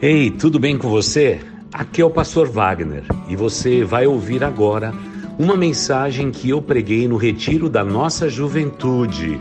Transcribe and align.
Ei, 0.00 0.30
tudo 0.30 0.60
bem 0.60 0.78
com 0.78 0.88
você? 0.88 1.40
Aqui 1.72 2.00
é 2.00 2.04
o 2.04 2.10
Pastor 2.10 2.48
Wagner 2.48 3.02
e 3.28 3.34
você 3.34 3.82
vai 3.82 4.06
ouvir 4.06 4.44
agora 4.44 4.94
uma 5.36 5.56
mensagem 5.56 6.30
que 6.30 6.50
eu 6.50 6.62
preguei 6.62 7.08
no 7.08 7.16
retiro 7.16 7.68
da 7.68 7.82
nossa 7.82 8.28
juventude, 8.28 9.40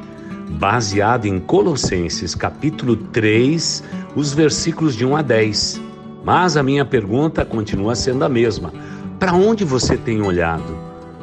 baseado 0.58 1.28
em 1.28 1.40
Colossenses 1.40 2.34
capítulo 2.34 2.96
3, 2.96 3.84
os 4.16 4.34
versículos 4.34 4.96
de 4.96 5.06
1 5.06 5.18
a 5.18 5.22
10. 5.22 5.82
Mas 6.26 6.58
a 6.58 6.64
minha 6.64 6.84
pergunta 6.84 7.46
continua 7.46 7.94
sendo 7.94 8.26
a 8.26 8.30
mesma: 8.30 8.74
para 9.20 9.34
onde 9.36 9.64
você 9.64 9.96
tem 9.96 10.24
olhado? 10.24 10.76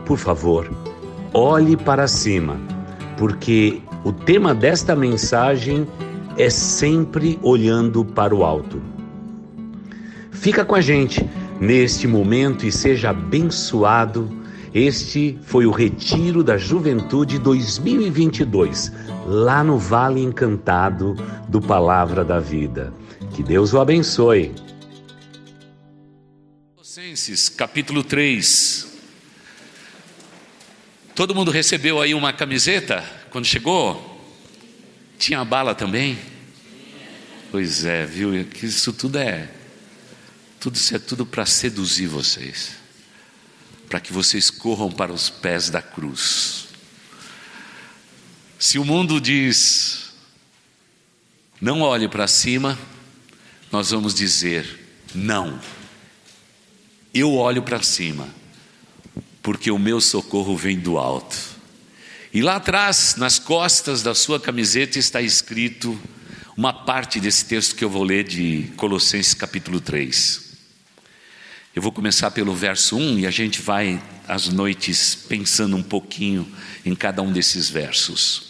Por 0.07 0.17
favor, 0.17 0.71
olhe 1.33 1.77
para 1.77 2.07
cima, 2.07 2.57
porque 3.17 3.83
o 4.05 4.13
tema 4.13 4.55
desta 4.55 4.95
mensagem 4.95 5.89
é 6.39 6.49
sempre 6.49 7.37
olhando 7.43 8.05
para 8.05 8.33
o 8.33 8.45
alto. 8.45 8.94
Fica 10.45 10.63
com 10.63 10.75
a 10.75 10.81
gente 10.83 11.27
neste 11.59 12.07
momento 12.07 12.67
e 12.67 12.71
seja 12.71 13.09
abençoado. 13.09 14.45
Este 14.75 15.39
foi 15.43 15.65
o 15.65 15.71
Retiro 15.71 16.45
da 16.45 16.59
Juventude 16.59 17.39
2022, 17.39 18.93
lá 19.25 19.65
no 19.65 19.79
Vale 19.79 20.21
Encantado 20.21 21.15
do 21.49 21.63
Palavra 21.63 22.23
da 22.23 22.41
Vida. 22.41 22.93
Que 23.35 23.43
Deus 23.43 23.73
o 23.73 23.81
abençoe. 23.81 24.55
Colossenses, 26.75 27.49
capítulo 27.49 28.05
3. 28.05 28.87
Todo 31.15 31.35
mundo 31.35 31.51
recebeu 31.51 32.03
aí 32.03 32.13
uma 32.13 32.35
camiseta 32.35 33.03
quando 33.31 33.47
chegou? 33.47 34.21
Tinha 35.19 35.43
bala 35.43 35.75
também? 35.75 36.19
Pois 37.51 37.87
é, 37.87 38.05
viu? 38.05 38.35
Isso 38.63 38.93
tudo 38.93 39.17
é 39.17 39.64
tudo 40.65 40.77
isso 40.77 40.97
é 40.97 40.99
tudo 40.99 41.27
para 41.27 41.45
seduzir 41.45 42.07
vocês, 42.07 42.71
para 43.87 44.01
que 44.01 44.15
vocês 44.15 44.49
corram 44.49 44.91
para 44.91 45.13
os 45.13 45.29
pés 45.29 45.69
da 45.69 45.83
cruz. 45.83 46.69
Se 48.59 48.79
o 48.79 48.85
mundo 48.85 49.21
diz, 49.21 50.15
não 51.61 51.83
olhe 51.83 52.09
para 52.09 52.27
cima, 52.27 52.79
nós 53.71 53.91
vamos 53.91 54.15
dizer, 54.15 54.89
não, 55.15 55.61
eu 57.13 57.35
olho 57.35 57.63
para 57.63 57.83
cima, 57.83 58.27
porque 59.43 59.71
o 59.71 59.79
meu 59.79 60.01
socorro 60.01 60.57
vem 60.57 60.79
do 60.79 60.97
alto. 60.97 61.37
E 62.33 62.41
lá 62.41 62.57
atrás, 62.57 63.17
nas 63.19 63.39
costas 63.39 64.03
da 64.03 64.15
sua 64.15 64.41
camiseta, 64.41 64.99
está 64.99 65.21
escrito 65.21 66.01
uma 66.57 66.73
parte 66.73 67.21
desse 67.21 67.45
texto 67.45 67.77
que 67.77 67.85
eu 67.85 67.91
vou 67.91 68.03
ler 68.03 68.25
de 68.25 68.73
Colossenses 68.79 69.35
capítulo 69.35 69.79
3. 69.79 70.44
Eu 71.75 71.83
vou 71.83 71.91
começar 71.91 72.31
pelo 72.31 72.55
verso 72.55 72.97
1 72.97 73.19
e 73.19 73.27
a 73.27 73.33
gente 73.33 73.61
vai 73.61 74.01
às 74.29 74.47
noites 74.47 75.17
pensando 75.29 75.77
um 75.77 75.83
pouquinho 75.83 76.47
em 76.87 76.95
cada 76.95 77.21
um 77.21 77.33
desses 77.33 77.69
versos. 77.69 78.45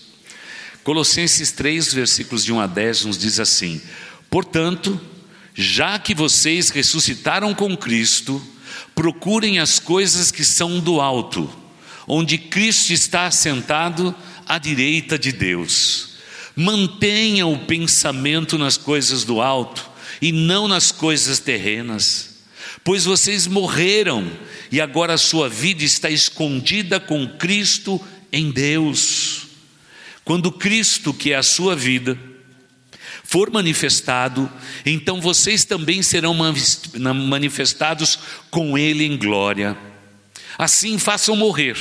Colossenses 0.82 1.50
3, 1.50 1.94
versículos 1.94 2.44
de 2.44 2.52
1 2.52 2.60
a 2.60 2.66
10 2.66 3.06
nos 3.06 3.16
diz 3.16 3.40
assim: 3.40 3.80
Portanto, 4.28 5.00
já 5.54 5.98
que 5.98 6.14
vocês 6.14 6.68
ressuscitaram 6.68 7.54
com 7.54 7.74
Cristo, 7.74 8.46
procurem 8.94 9.58
as 9.58 9.78
coisas 9.78 10.30
que 10.30 10.44
são 10.44 10.78
do 10.78 11.00
alto, 11.00 11.48
onde 12.06 12.36
Cristo 12.36 12.92
está 12.92 13.24
assentado 13.24 14.14
à 14.46 14.58
direita 14.58 15.18
de 15.18 15.32
Deus. 15.32 16.18
Mantenha 16.54 17.46
o 17.46 17.58
pensamento 17.60 18.58
nas 18.58 18.76
coisas 18.76 19.24
do 19.24 19.40
alto 19.40 19.90
e 20.20 20.30
não 20.30 20.68
nas 20.68 20.92
coisas 20.92 21.38
terrenas 21.38 22.33
pois 22.84 23.06
vocês 23.06 23.46
morreram 23.46 24.30
e 24.70 24.78
agora 24.78 25.14
a 25.14 25.18
sua 25.18 25.48
vida 25.48 25.82
está 25.82 26.10
escondida 26.10 27.00
com 27.00 27.26
Cristo 27.26 27.98
em 28.30 28.50
Deus. 28.50 29.46
Quando 30.22 30.52
Cristo, 30.52 31.12
que 31.14 31.32
é 31.32 31.36
a 31.36 31.42
sua 31.42 31.74
vida, 31.74 32.18
for 33.24 33.50
manifestado, 33.50 34.50
então 34.84 35.20
vocês 35.20 35.64
também 35.64 36.02
serão 36.02 36.36
manifestados 37.14 38.18
com 38.50 38.76
Ele 38.76 39.04
em 39.04 39.16
glória. 39.16 39.76
Assim 40.58 40.98
façam 40.98 41.34
morrer 41.34 41.76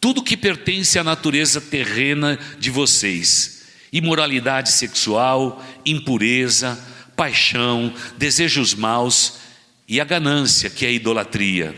tudo 0.00 0.22
que 0.22 0.36
pertence 0.36 0.98
à 0.98 1.02
natureza 1.02 1.60
terrena 1.60 2.38
de 2.58 2.70
vocês: 2.70 3.64
imoralidade 3.92 4.70
sexual, 4.70 5.64
impureza, 5.84 6.78
paixão, 7.16 7.92
desejos 8.16 8.74
maus 8.74 9.43
e 9.88 10.00
a 10.00 10.04
ganância, 10.04 10.70
que 10.70 10.84
é 10.84 10.88
a 10.88 10.92
idolatria. 10.92 11.74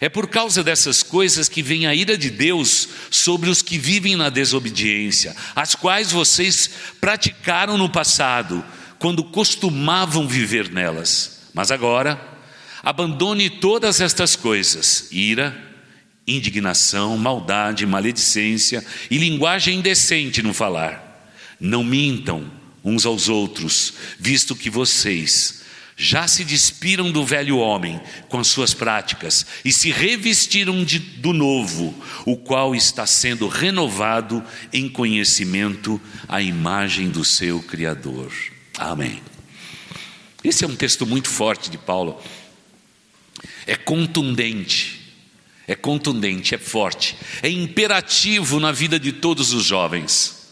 É 0.00 0.08
por 0.08 0.28
causa 0.28 0.62
dessas 0.62 1.02
coisas 1.02 1.48
que 1.48 1.62
vem 1.62 1.86
a 1.86 1.94
ira 1.94 2.16
de 2.16 2.30
Deus 2.30 2.88
sobre 3.10 3.48
os 3.50 3.62
que 3.62 3.78
vivem 3.78 4.16
na 4.16 4.28
desobediência, 4.28 5.36
as 5.54 5.74
quais 5.74 6.10
vocês 6.10 6.70
praticaram 7.00 7.76
no 7.76 7.88
passado, 7.88 8.64
quando 8.98 9.24
costumavam 9.24 10.26
viver 10.26 10.70
nelas. 10.70 11.42
Mas 11.52 11.70
agora, 11.70 12.20
abandone 12.82 13.48
todas 13.48 14.00
estas 14.00 14.34
coisas: 14.34 15.08
ira, 15.12 15.56
indignação, 16.26 17.16
maldade, 17.16 17.86
maledicência 17.86 18.84
e 19.10 19.18
linguagem 19.18 19.78
indecente 19.78 20.42
no 20.42 20.54
falar. 20.54 21.02
Não 21.60 21.84
mintam 21.84 22.50
uns 22.82 23.06
aos 23.06 23.28
outros, 23.28 23.94
visto 24.18 24.56
que 24.56 24.68
vocês 24.68 25.63
já 25.96 26.26
se 26.26 26.44
despiram 26.44 27.12
do 27.12 27.24
velho 27.24 27.58
homem 27.58 28.00
com 28.28 28.38
as 28.38 28.48
suas 28.48 28.74
práticas 28.74 29.46
e 29.64 29.72
se 29.72 29.90
revestiram 29.90 30.84
de, 30.84 30.98
do 30.98 31.32
novo, 31.32 31.94
o 32.26 32.36
qual 32.36 32.74
está 32.74 33.06
sendo 33.06 33.46
renovado 33.46 34.42
em 34.72 34.88
conhecimento 34.88 36.00
à 36.28 36.42
imagem 36.42 37.10
do 37.10 37.24
seu 37.24 37.62
Criador. 37.62 38.32
Amém. 38.76 39.22
Esse 40.42 40.64
é 40.64 40.68
um 40.68 40.76
texto 40.76 41.06
muito 41.06 41.28
forte 41.28 41.70
de 41.70 41.78
Paulo. 41.78 42.20
É 43.66 43.76
contundente, 43.76 45.14
é 45.66 45.74
contundente, 45.74 46.54
é 46.54 46.58
forte, 46.58 47.16
é 47.42 47.48
imperativo 47.48 48.58
na 48.58 48.72
vida 48.72 48.98
de 48.98 49.12
todos 49.12 49.52
os 49.52 49.64
jovens. 49.64 50.42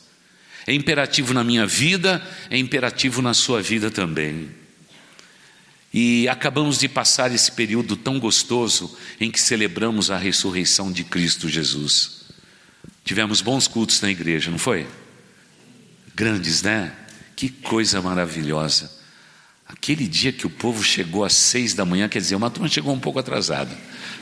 É 0.66 0.72
imperativo 0.72 1.34
na 1.34 1.42
minha 1.42 1.66
vida, 1.66 2.24
é 2.48 2.56
imperativo 2.56 3.20
na 3.20 3.34
sua 3.34 3.60
vida 3.60 3.90
também. 3.90 4.61
E 5.92 6.26
acabamos 6.28 6.78
de 6.78 6.88
passar 6.88 7.32
esse 7.34 7.52
período 7.52 7.96
tão 7.96 8.18
gostoso 8.18 8.96
em 9.20 9.30
que 9.30 9.40
celebramos 9.40 10.10
a 10.10 10.16
ressurreição 10.16 10.90
de 10.90 11.04
Cristo 11.04 11.48
Jesus. 11.48 12.22
Tivemos 13.04 13.42
bons 13.42 13.68
cultos 13.68 14.00
na 14.00 14.10
igreja, 14.10 14.50
não 14.50 14.58
foi? 14.58 14.86
Grandes, 16.14 16.62
né? 16.62 16.92
Que 17.36 17.50
coisa 17.50 18.00
maravilhosa. 18.00 18.90
Aquele 19.66 20.06
dia 20.06 20.32
que 20.32 20.46
o 20.46 20.50
povo 20.50 20.82
chegou 20.82 21.24
às 21.24 21.34
seis 21.34 21.74
da 21.74 21.84
manhã, 21.84 22.08
quer 22.08 22.20
dizer, 22.20 22.36
uma 22.36 22.50
turma 22.50 22.68
chegou 22.68 22.92
um 22.92 23.00
pouco 23.00 23.18
atrasada, 23.18 23.76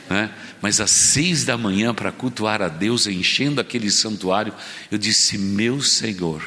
né? 0.09 0.31
mas 0.61 0.79
às 0.79 0.91
seis 0.91 1.43
da 1.43 1.57
manhã 1.57 1.93
para 1.93 2.11
cultuar 2.11 2.61
a 2.61 2.69
Deus, 2.69 3.05
enchendo 3.05 3.59
aquele 3.59 3.91
santuário, 3.91 4.53
eu 4.89 4.97
disse: 4.97 5.37
Meu 5.37 5.81
Senhor, 5.81 6.41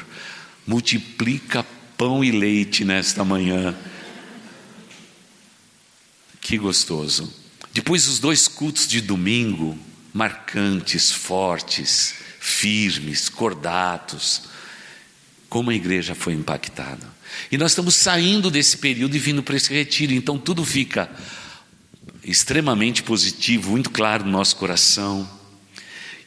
multiplica 0.65 1.63
pão 1.95 2.23
e 2.23 2.31
leite 2.31 2.83
nesta 2.83 3.23
manhã 3.23 3.75
que 6.45 6.59
gostoso. 6.59 7.33
Depois 7.73 8.07
os 8.07 8.19
dois 8.19 8.47
cultos 8.47 8.87
de 8.87 9.01
domingo, 9.01 9.75
marcantes, 10.13 11.11
fortes, 11.11 12.13
firmes, 12.39 13.29
cordatos. 13.29 14.43
Como 15.49 15.71
a 15.71 15.73
igreja 15.73 16.13
foi 16.13 16.33
impactada. 16.33 17.11
E 17.51 17.57
nós 17.57 17.71
estamos 17.71 17.95
saindo 17.95 18.51
desse 18.51 18.77
período 18.77 19.15
e 19.15 19.19
vindo 19.19 19.41
para 19.41 19.55
esse 19.55 19.73
retiro, 19.73 20.13
então 20.13 20.37
tudo 20.37 20.63
fica 20.63 21.09
extremamente 22.23 23.01
positivo, 23.01 23.71
muito 23.71 23.89
claro 23.89 24.23
no 24.23 24.31
nosso 24.31 24.55
coração. 24.57 25.27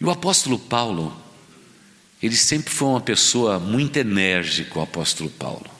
E 0.01 0.05
o 0.05 0.11
apóstolo 0.11 0.59
Paulo, 0.59 1.17
ele 2.21 2.37
sempre 2.37 2.75
foi 2.75 2.89
uma 2.89 3.01
pessoa 3.01 3.61
muito 3.61 3.97
enérgica, 3.97 4.81
o 4.81 4.83
apóstolo 4.83 5.31
Paulo. 5.31 5.71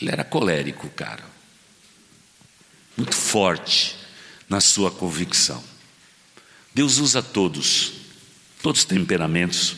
Ele 0.00 0.12
era 0.12 0.22
colérico, 0.22 0.88
cara 0.90 1.33
muito 2.96 3.14
forte 3.14 3.96
na 4.48 4.60
sua 4.60 4.90
convicção. 4.90 5.62
Deus 6.74 6.98
usa 6.98 7.22
todos, 7.22 7.92
todos 8.62 8.80
os 8.80 8.86
temperamentos. 8.86 9.76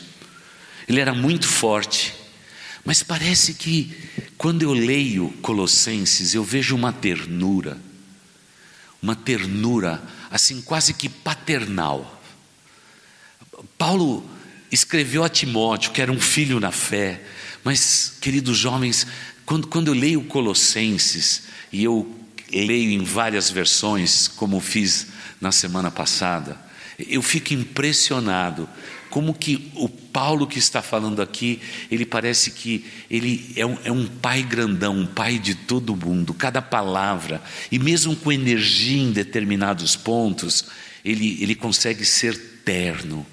Ele 0.89 1.01
era 1.01 1.15
muito 1.15 1.47
forte, 1.47 2.15
mas 2.85 3.03
parece 3.03 3.55
que 3.55 3.95
quando 4.39 4.63
eu 4.63 4.73
leio 4.73 5.31
Colossenses, 5.43 6.35
eu 6.35 6.45
vejo 6.45 6.75
uma 6.75 6.93
ternura, 6.93 7.81
uma 9.03 9.17
ternura 9.17 10.03
assim 10.31 10.61
quase 10.61 10.95
que 10.95 11.09
paternal. 11.09 12.23
Paulo 13.79 14.29
escreveu 14.71 15.25
a 15.25 15.29
Timóteo, 15.29 15.93
que 15.93 16.03
era 16.03 16.13
um 16.13 16.21
filho 16.21 16.61
na 16.61 16.71
fé, 16.71 17.23
mas, 17.65 18.15
queridos 18.21 18.57
jovens, 18.59 19.07
Quando, 19.47 19.69
quando 19.69 19.89
eu 19.89 19.95
leio 19.95 20.25
Colossenses, 20.25 21.45
e 21.73 21.85
eu 21.85 22.16
leio 22.53 22.91
em 22.91 23.05
várias 23.05 23.51
versões, 23.51 24.29
como 24.29 24.61
fiz 24.61 25.09
na 25.41 25.53
semana 25.53 25.91
passada, 25.91 26.59
eu 26.99 27.23
fico 27.23 27.53
impressionado 27.53 28.69
como 29.11 29.33
que 29.33 29.71
o 29.75 29.89
Paulo 29.89 30.47
que 30.47 30.59
está 30.59 30.83
falando 30.83 31.23
aqui, 31.23 31.61
ele 31.91 32.05
parece 32.05 32.51
que 32.51 32.85
ele 33.11 33.53
é 33.57 33.65
um, 33.65 33.79
é 33.85 33.93
um, 33.93 34.07
pai 34.07 34.43
grandão, 34.43 34.95
um 34.95 35.07
pai 35.07 35.39
de 35.39 35.55
todo 35.55 35.97
mundo, 35.97 36.35
cada 36.35 36.61
palavra, 36.61 37.43
e 37.71 37.79
mesmo 37.79 38.17
com 38.17 38.33
energia 38.33 39.03
em 39.03 39.13
determinados 39.13 39.97
pontos, 39.97 40.67
ele, 41.05 41.43
ele 41.43 41.55
consegue 41.55 42.05
ser 42.05 42.37
terno, 42.65 43.27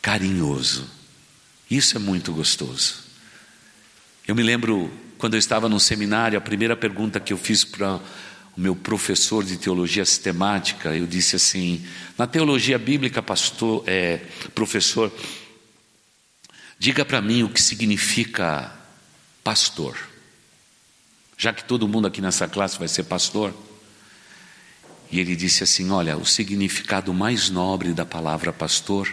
carinhoso. 0.00 0.88
Isso 1.70 1.96
é 1.96 2.00
muito 2.00 2.32
gostoso. 2.32 3.04
Eu 4.26 4.34
me 4.34 4.42
lembro 4.42 4.90
quando 5.18 5.34
eu 5.34 5.38
estava 5.38 5.68
no 5.68 5.80
seminário, 5.80 6.38
a 6.38 6.40
primeira 6.40 6.76
pergunta 6.76 7.18
que 7.18 7.32
eu 7.32 7.36
fiz 7.36 7.64
para 7.64 7.96
o 7.96 8.00
meu 8.56 8.74
professor 8.74 9.44
de 9.44 9.56
teologia 9.56 10.04
sistemática, 10.04 10.94
eu 10.96 11.06
disse 11.06 11.36
assim: 11.36 11.84
na 12.16 12.26
teologia 12.26 12.78
bíblica, 12.78 13.20
pastor, 13.20 13.82
é, 13.86 14.18
professor, 14.54 15.12
diga 16.78 17.04
para 17.04 17.20
mim 17.20 17.42
o 17.42 17.48
que 17.48 17.60
significa 17.60 18.72
pastor. 19.42 19.96
Já 21.36 21.52
que 21.52 21.64
todo 21.64 21.88
mundo 21.88 22.06
aqui 22.06 22.20
nessa 22.20 22.48
classe 22.48 22.78
vai 22.78 22.88
ser 22.88 23.04
pastor. 23.04 23.54
E 25.10 25.18
ele 25.18 25.34
disse 25.34 25.64
assim: 25.64 25.90
Olha, 25.90 26.16
o 26.16 26.26
significado 26.26 27.12
mais 27.12 27.50
nobre 27.50 27.92
da 27.92 28.04
palavra 28.04 28.52
pastor 28.52 29.12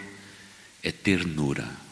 é 0.82 0.92
ternura. 0.92 1.85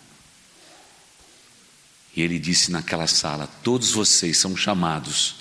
E 2.16 2.22
ele 2.22 2.38
disse 2.38 2.70
naquela 2.70 3.06
sala: 3.06 3.46
Todos 3.46 3.90
vocês 3.92 4.38
são 4.38 4.56
chamados 4.56 5.36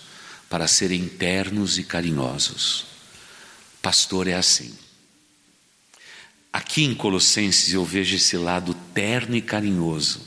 para 0.50 0.68
serem 0.68 1.08
ternos 1.08 1.78
e 1.78 1.84
carinhosos. 1.84 2.86
Pastor 3.82 4.28
é 4.28 4.36
assim. 4.36 4.74
Aqui 6.52 6.84
em 6.84 6.94
Colossenses 6.94 7.74
eu 7.74 7.84
vejo 7.84 8.16
esse 8.16 8.38
lado 8.38 8.76
terno 8.94 9.36
e 9.36 9.42
carinhoso 9.42 10.22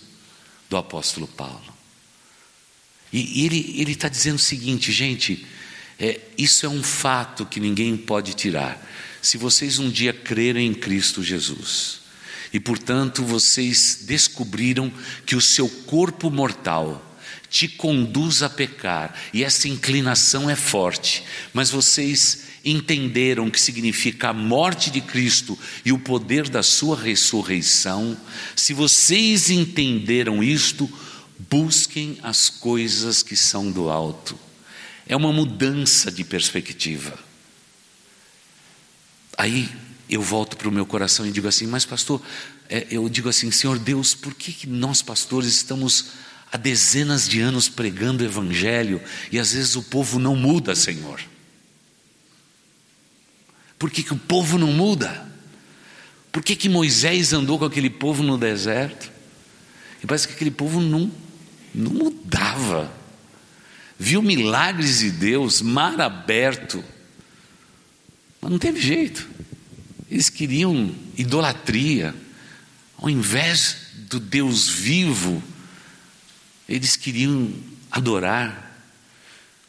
do 0.69 0.77
apóstolo 0.77 1.29
Paulo. 1.29 1.75
E, 3.13 3.45
ele 3.45 3.93
está 3.93 4.09
dizendo 4.09 4.35
o 4.35 4.41
seguinte, 4.41 4.91
gente, 4.91 5.47
é, 5.99 6.21
isso 6.37 6.67
é 6.67 6.69
um 6.69 6.83
fato 6.83 7.47
que 7.47 7.61
ninguém 7.61 7.97
pode 7.97 8.35
tirar. 8.35 8.85
Se 9.23 9.39
vocês 9.39 9.79
um 9.79 9.89
dia 9.89 10.13
crerem 10.13 10.69
em 10.69 10.75
Cristo 10.75 11.23
Jesus, 11.23 12.01
e 12.57 12.61
portanto 12.61 13.23
vocês 13.23 13.99
descobriram 14.07 14.91
que 15.27 15.37
o 15.37 15.43
seu 15.43 15.69
corpo 15.69 16.31
mortal 16.31 17.03
te 17.51 17.69
conduz 17.69 18.43
a 18.43 18.49
pecar, 18.49 19.15
e 19.31 19.45
essa 19.45 19.69
inclinação 19.69 20.49
é 20.49 20.57
forte, 20.57 21.23
mas 21.53 21.69
vocês 21.69 22.45
entenderam 22.65 23.47
o 23.47 23.51
que 23.51 23.61
significa 23.61 24.31
a 24.31 24.33
morte 24.33 24.91
de 24.91 25.03
Cristo 25.03 25.59
e 25.85 25.93
o 25.93 25.99
poder 25.99 26.49
da 26.49 26.63
sua 26.63 26.99
ressurreição, 26.99 28.17
se 28.57 28.73
vocês 28.73 29.51
entenderam 29.51 30.43
isto, 30.43 30.91
busquem 31.51 32.19
as 32.23 32.49
coisas 32.49 33.23
que 33.23 33.37
são 33.37 33.71
do 33.71 33.91
alto. 33.91 34.39
É 35.07 35.15
uma 35.15 35.31
mudança 35.31 36.11
de 36.11 36.25
perspectiva. 36.25 37.19
Aí 39.37 39.69
eu 40.09 40.23
volto 40.23 40.57
para 40.57 40.69
o 40.69 40.73
meu 40.73 40.87
coração 40.87 41.27
e 41.27 41.31
digo 41.31 41.49
assim: 41.49 41.67
Mas, 41.67 41.85
pastor, 41.85 42.23
é, 42.69 42.87
eu 42.91 43.09
digo 43.09 43.29
assim, 43.29 43.51
Senhor 43.51 43.79
Deus, 43.79 44.15
por 44.15 44.35
que, 44.35 44.53
que 44.53 44.67
nós, 44.67 45.03
pastores, 45.03 45.49
estamos 45.49 46.07
há 46.51 46.57
dezenas 46.57 47.29
de 47.29 47.41
anos 47.41 47.69
pregando 47.69 48.23
o 48.23 48.27
Evangelho 48.27 49.01
e 49.31 49.39
às 49.39 49.53
vezes 49.53 49.77
o 49.77 49.83
povo 49.83 50.19
não 50.19 50.37
muda, 50.37 50.75
Senhor? 50.75 51.21
Por 53.79 53.91
que, 53.91 54.03
que 54.03 54.13
o 54.13 54.19
povo 54.19 54.59
não 54.59 54.73
muda? 54.73 55.27
Por 56.33 56.43
que, 56.43 56.57
que 56.57 56.69
Moisés 56.69 57.33
andou 57.33 57.59
com 57.59 57.65
aquele 57.65 57.91
povo 57.91 58.23
no 58.23 58.39
deserto? 58.39 59.11
E 60.03 60.07
parece 60.07 60.29
que 60.29 60.35
aquele 60.35 60.51
povo 60.51 60.81
não, 60.81 61.11
não 61.75 61.93
mudava. 61.93 62.93
Viu 63.99 64.23
milagres 64.23 64.99
de 64.99 65.11
Deus, 65.11 65.63
mar 65.63 66.01
aberto, 66.01 66.85
mas 68.41 68.51
não 68.51 68.59
teve 68.59 68.81
jeito. 68.81 69.29
Eles 70.11 70.29
queriam 70.29 70.95
idolatria, 71.17 72.15
ao 72.97 73.11
invés 73.11 73.77
do 74.09 74.21
Deus 74.21 74.69
vivo, 74.69 75.43
eles 76.69 76.97
queriam 76.97 77.53
adorar. 77.91 78.65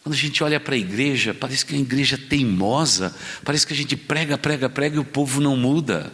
Quando 0.04 0.14
a 0.14 0.18
gente 0.18 0.44
olha 0.44 0.60
para 0.60 0.76
a 0.76 0.78
igreja, 0.78 1.34
parece 1.34 1.66
que 1.66 1.74
é 1.74 1.78
uma 1.78 1.84
igreja 1.84 2.18
teimosa, 2.18 3.16
parece 3.44 3.66
que 3.68 3.74
a 3.74 3.76
gente 3.76 3.96
prega, 3.98 4.38
prega, 4.38 4.70
prega 4.70 4.96
e 4.96 5.00
o 5.00 5.06
povo 5.06 5.42
não 5.42 5.58
muda. 5.58 6.14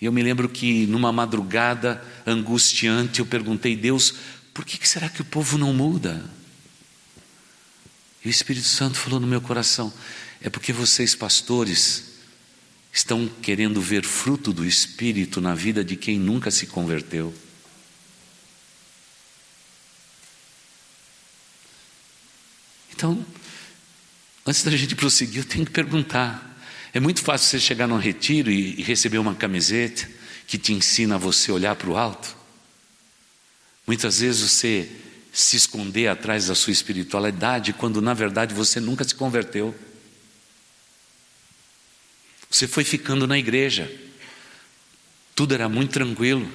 E 0.00 0.04
eu 0.04 0.12
me 0.12 0.22
lembro 0.22 0.48
que 0.48 0.86
numa 0.86 1.12
madrugada 1.12 2.02
angustiante 2.26 3.20
eu 3.20 3.26
perguntei, 3.26 3.76
Deus, 3.76 4.14
por 4.52 4.64
que, 4.64 4.78
que 4.78 4.88
será 4.88 5.08
que 5.08 5.22
o 5.22 5.24
povo 5.24 5.56
não 5.56 5.72
muda? 5.72 6.24
E 8.24 8.28
o 8.28 8.30
Espírito 8.30 8.66
Santo 8.66 8.98
falou 8.98 9.20
no 9.20 9.26
meu 9.26 9.40
coração: 9.40 9.92
é 10.40 10.50
porque 10.50 10.72
vocês, 10.72 11.14
pastores, 11.14 12.15
estão 12.98 13.28
querendo 13.42 13.80
ver 13.80 14.04
fruto 14.04 14.52
do 14.54 14.64
Espírito 14.64 15.38
na 15.38 15.54
vida 15.54 15.84
de 15.84 15.96
quem 15.96 16.18
nunca 16.18 16.50
se 16.50 16.66
converteu. 16.66 17.34
Então, 22.94 23.22
antes 24.46 24.62
da 24.62 24.70
gente 24.74 24.96
prosseguir, 24.96 25.40
eu 25.40 25.44
tenho 25.44 25.66
que 25.66 25.72
perguntar. 25.72 26.58
É 26.94 26.98
muito 26.98 27.20
fácil 27.20 27.48
você 27.48 27.60
chegar 27.60 27.86
num 27.86 27.98
retiro 27.98 28.50
e, 28.50 28.82
receber 28.82 29.18
uma 29.18 29.34
camiseta 29.34 30.08
que 30.46 30.56
te 30.56 30.72
ensina 30.72 31.16
a 31.16 31.18
você 31.18 31.52
olhar 31.52 31.76
para 31.76 31.90
o 31.90 31.98
alto. 31.98 32.34
Muitas 33.86 34.20
vezes 34.20 34.40
você 34.40 34.90
se 35.30 35.54
esconder 35.54 36.08
atrás 36.08 36.46
da 36.46 36.54
sua 36.54 36.72
espiritualidade, 36.72 37.74
quando 37.74 38.00
na 38.00 38.14
verdade 38.14 38.54
você 38.54 38.80
nunca 38.80 39.04
se 39.04 39.14
converteu. 39.14 39.74
Você 42.50 42.66
foi 42.66 42.84
ficando 42.84 43.26
na 43.26 43.38
igreja, 43.38 43.90
tudo 45.34 45.54
era 45.54 45.68
muito 45.68 45.92
tranquilo. 45.92 46.50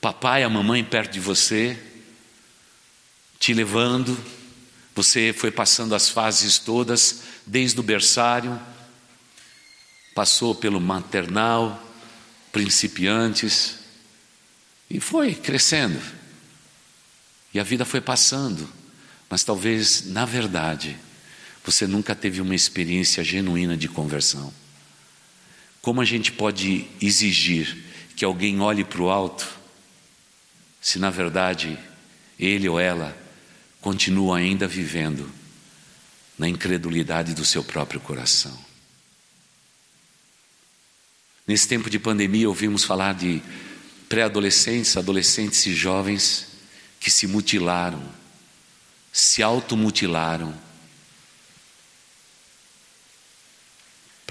Papai 0.00 0.42
e 0.42 0.44
a 0.44 0.48
mamãe 0.48 0.84
perto 0.84 1.12
de 1.12 1.20
você, 1.20 1.78
te 3.38 3.52
levando, 3.52 4.18
você 4.94 5.34
foi 5.36 5.50
passando 5.50 5.94
as 5.94 6.08
fases 6.08 6.58
todas, 6.58 7.22
desde 7.46 7.80
o 7.80 7.82
berçário, 7.82 8.60
passou 10.14 10.54
pelo 10.54 10.80
maternal, 10.80 11.82
principiantes, 12.52 13.78
e 14.90 15.00
foi 15.00 15.34
crescendo. 15.34 16.00
E 17.54 17.58
a 17.58 17.62
vida 17.62 17.84
foi 17.84 18.00
passando, 18.00 18.68
mas 19.28 19.42
talvez, 19.42 20.06
na 20.06 20.24
verdade, 20.24 20.98
você 21.64 21.86
nunca 21.86 22.14
teve 22.14 22.40
uma 22.40 22.54
experiência 22.54 23.22
genuína 23.22 23.76
de 23.76 23.88
conversão. 23.88 24.52
Como 25.80 26.00
a 26.00 26.04
gente 26.04 26.32
pode 26.32 26.86
exigir 27.00 27.84
que 28.16 28.24
alguém 28.24 28.60
olhe 28.60 28.84
para 28.84 29.02
o 29.02 29.10
alto, 29.10 29.48
se 30.80 30.98
na 30.98 31.10
verdade 31.10 31.78
ele 32.38 32.68
ou 32.68 32.78
ela 32.78 33.16
continua 33.80 34.38
ainda 34.38 34.66
vivendo 34.66 35.30
na 36.38 36.48
incredulidade 36.48 37.34
do 37.34 37.44
seu 37.44 37.62
próprio 37.62 38.00
coração? 38.00 38.56
Nesse 41.46 41.66
tempo 41.66 41.90
de 41.90 41.98
pandemia, 41.98 42.48
ouvimos 42.48 42.84
falar 42.84 43.14
de 43.14 43.42
pré-adolescentes, 44.08 44.96
adolescentes 44.96 45.66
e 45.66 45.74
jovens 45.74 46.46
que 47.00 47.10
se 47.10 47.26
mutilaram, 47.26 48.02
se 49.12 49.42
automutilaram 49.42 50.54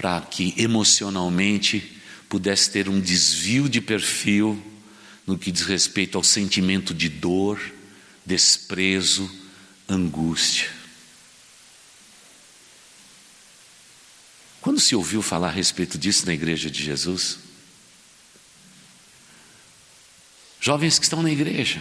para 0.02 0.20
que 0.20 0.52
emocionalmente 0.56 1.96
pudesse 2.28 2.72
ter 2.72 2.88
um 2.88 3.00
desvio 3.00 3.68
de 3.68 3.80
perfil 3.80 4.60
no 5.24 5.38
que 5.38 5.52
diz 5.52 5.62
respeito 5.62 6.18
ao 6.18 6.24
sentimento 6.24 6.92
de 6.92 7.08
dor, 7.08 7.60
desprezo, 8.26 9.30
angústia. 9.88 10.68
Quando 14.60 14.80
se 14.80 14.96
ouviu 14.96 15.22
falar 15.22 15.48
a 15.48 15.52
respeito 15.52 15.96
disso 15.96 16.26
na 16.26 16.34
igreja 16.34 16.68
de 16.68 16.82
Jesus? 16.82 17.38
Jovens 20.60 20.98
que 20.98 21.04
estão 21.04 21.22
na 21.22 21.30
igreja 21.30 21.80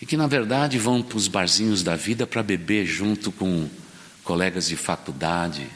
e 0.00 0.06
que, 0.06 0.16
na 0.16 0.28
verdade, 0.28 0.78
vão 0.78 1.02
para 1.02 1.18
os 1.18 1.26
barzinhos 1.26 1.82
da 1.82 1.96
vida 1.96 2.28
para 2.28 2.44
beber 2.44 2.86
junto 2.86 3.32
com 3.32 3.68
colegas 4.22 4.68
de 4.68 4.76
faculdade, 4.76 5.68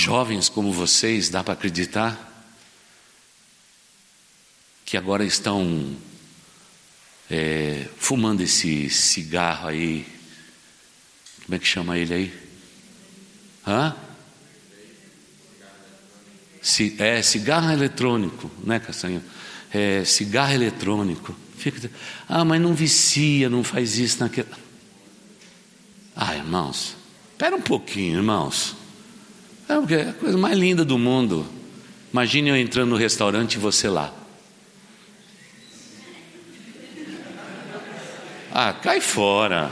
Jovens 0.00 0.48
como 0.48 0.72
vocês, 0.72 1.28
dá 1.28 1.44
para 1.44 1.52
acreditar 1.52 2.26
que 4.82 4.96
agora 4.96 5.22
estão 5.26 5.94
é, 7.30 7.86
fumando 7.98 8.40
esse 8.40 8.88
cigarro 8.88 9.68
aí. 9.68 10.06
Como 11.44 11.54
é 11.54 11.58
que 11.58 11.66
chama 11.66 11.98
ele 11.98 12.14
aí? 12.14 12.34
Hã? 13.66 13.94
é, 16.98 17.20
cigarro 17.20 17.70
eletrônico, 17.70 18.50
né, 18.64 18.80
Castanho? 18.80 19.22
É, 19.70 20.02
cigarro 20.06 20.54
eletrônico. 20.54 21.36
Fica, 21.58 21.90
ah, 22.26 22.42
mas 22.42 22.58
não 22.58 22.74
vicia, 22.74 23.50
não 23.50 23.62
faz 23.62 23.98
isso 23.98 24.20
naquele. 24.20 24.48
Ah, 26.16 26.34
irmãos, 26.34 26.96
espera 27.32 27.54
um 27.54 27.60
pouquinho, 27.60 28.16
irmãos. 28.16 28.79
É 29.70 30.08
a 30.08 30.12
coisa 30.12 30.36
mais 30.36 30.58
linda 30.58 30.84
do 30.84 30.98
mundo. 30.98 31.46
Imagine 32.12 32.50
eu 32.50 32.56
entrando 32.56 32.90
no 32.90 32.96
restaurante 32.96 33.54
e 33.54 33.58
você 33.58 33.88
lá. 33.88 34.12
Ah, 38.52 38.72
cai 38.72 39.00
fora. 39.00 39.70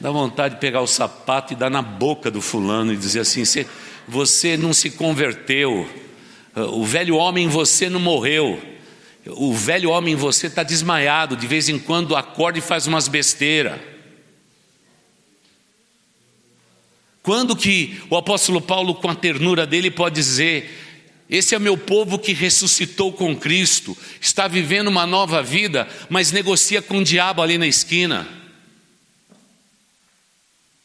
Dá 0.00 0.12
vontade 0.12 0.54
de 0.54 0.60
pegar 0.60 0.80
o 0.80 0.86
sapato 0.86 1.52
e 1.52 1.56
dar 1.56 1.68
na 1.68 1.82
boca 1.82 2.30
do 2.30 2.40
fulano 2.40 2.92
e 2.92 2.96
dizer 2.96 3.20
assim: 3.20 3.44
você, 3.44 3.66
você 4.06 4.56
não 4.56 4.72
se 4.72 4.90
converteu, 4.90 5.88
o 6.54 6.84
velho 6.84 7.16
homem 7.16 7.46
em 7.46 7.48
você 7.48 7.90
não 7.90 7.98
morreu, 7.98 8.62
o 9.26 9.52
velho 9.52 9.90
homem 9.90 10.14
em 10.14 10.16
você 10.16 10.46
está 10.46 10.62
desmaiado, 10.62 11.36
de 11.36 11.46
vez 11.48 11.68
em 11.68 11.80
quando 11.80 12.14
acorda 12.14 12.60
e 12.60 12.62
faz 12.62 12.86
umas 12.86 13.08
besteiras. 13.08 13.78
Quando 17.30 17.54
que 17.54 18.02
o 18.10 18.16
apóstolo 18.16 18.60
Paulo, 18.60 18.92
com 18.92 19.08
a 19.08 19.14
ternura 19.14 19.64
dele, 19.64 19.88
pode 19.88 20.16
dizer: 20.16 20.68
Esse 21.30 21.54
é 21.54 21.60
meu 21.60 21.78
povo 21.78 22.18
que 22.18 22.32
ressuscitou 22.32 23.12
com 23.12 23.36
Cristo, 23.36 23.96
está 24.20 24.48
vivendo 24.48 24.88
uma 24.88 25.06
nova 25.06 25.40
vida, 25.40 25.88
mas 26.08 26.32
negocia 26.32 26.82
com 26.82 26.98
o 26.98 27.04
diabo 27.04 27.40
ali 27.40 27.56
na 27.56 27.68
esquina. 27.68 28.26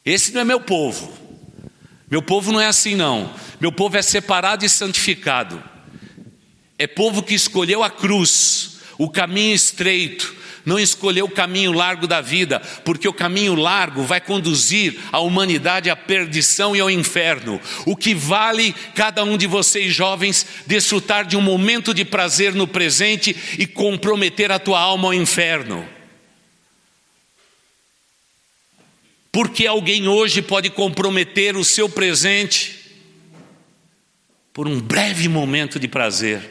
Esse 0.04 0.30
não 0.30 0.42
é 0.42 0.44
meu 0.44 0.60
povo. 0.60 1.12
Meu 2.08 2.22
povo 2.22 2.52
não 2.52 2.60
é 2.60 2.68
assim, 2.68 2.94
não. 2.94 3.34
Meu 3.60 3.72
povo 3.72 3.96
é 3.96 4.02
separado 4.02 4.64
e 4.64 4.68
santificado. 4.68 5.60
É 6.78 6.86
povo 6.86 7.24
que 7.24 7.34
escolheu 7.34 7.82
a 7.82 7.90
cruz, 7.90 8.78
o 8.96 9.10
caminho 9.10 9.52
estreito, 9.52 10.32
não 10.66 10.80
escolheu 10.80 11.26
o 11.26 11.30
caminho 11.30 11.70
largo 11.70 12.08
da 12.08 12.20
vida, 12.20 12.58
porque 12.84 13.06
o 13.06 13.12
caminho 13.12 13.54
largo 13.54 14.02
vai 14.02 14.20
conduzir 14.20 14.98
a 15.12 15.20
humanidade 15.20 15.88
à 15.88 15.94
perdição 15.94 16.74
e 16.74 16.80
ao 16.80 16.90
inferno. 16.90 17.60
O 17.86 17.94
que 17.94 18.12
vale 18.12 18.74
cada 18.92 19.22
um 19.22 19.38
de 19.38 19.46
vocês 19.46 19.94
jovens 19.94 20.44
desfrutar 20.66 21.24
de 21.24 21.36
um 21.36 21.40
momento 21.40 21.94
de 21.94 22.04
prazer 22.04 22.52
no 22.52 22.66
presente 22.66 23.34
e 23.56 23.64
comprometer 23.64 24.50
a 24.50 24.58
tua 24.58 24.80
alma 24.80 25.06
ao 25.06 25.14
inferno? 25.14 25.88
Porque 29.30 29.68
alguém 29.68 30.08
hoje 30.08 30.42
pode 30.42 30.68
comprometer 30.68 31.56
o 31.56 31.62
seu 31.62 31.88
presente 31.88 32.74
por 34.52 34.66
um 34.66 34.80
breve 34.80 35.28
momento 35.28 35.78
de 35.78 35.86
prazer, 35.86 36.42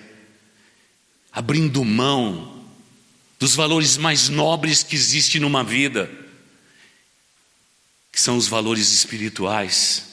abrindo 1.33 1.83
mão 1.83 2.54
dos 3.45 3.53
valores 3.53 3.95
mais 3.95 4.27
nobres 4.27 4.81
que 4.81 4.95
existe 4.95 5.39
numa 5.39 5.63
vida, 5.63 6.09
que 8.11 8.19
são 8.19 8.37
os 8.37 8.47
valores 8.47 8.91
espirituais. 8.91 10.03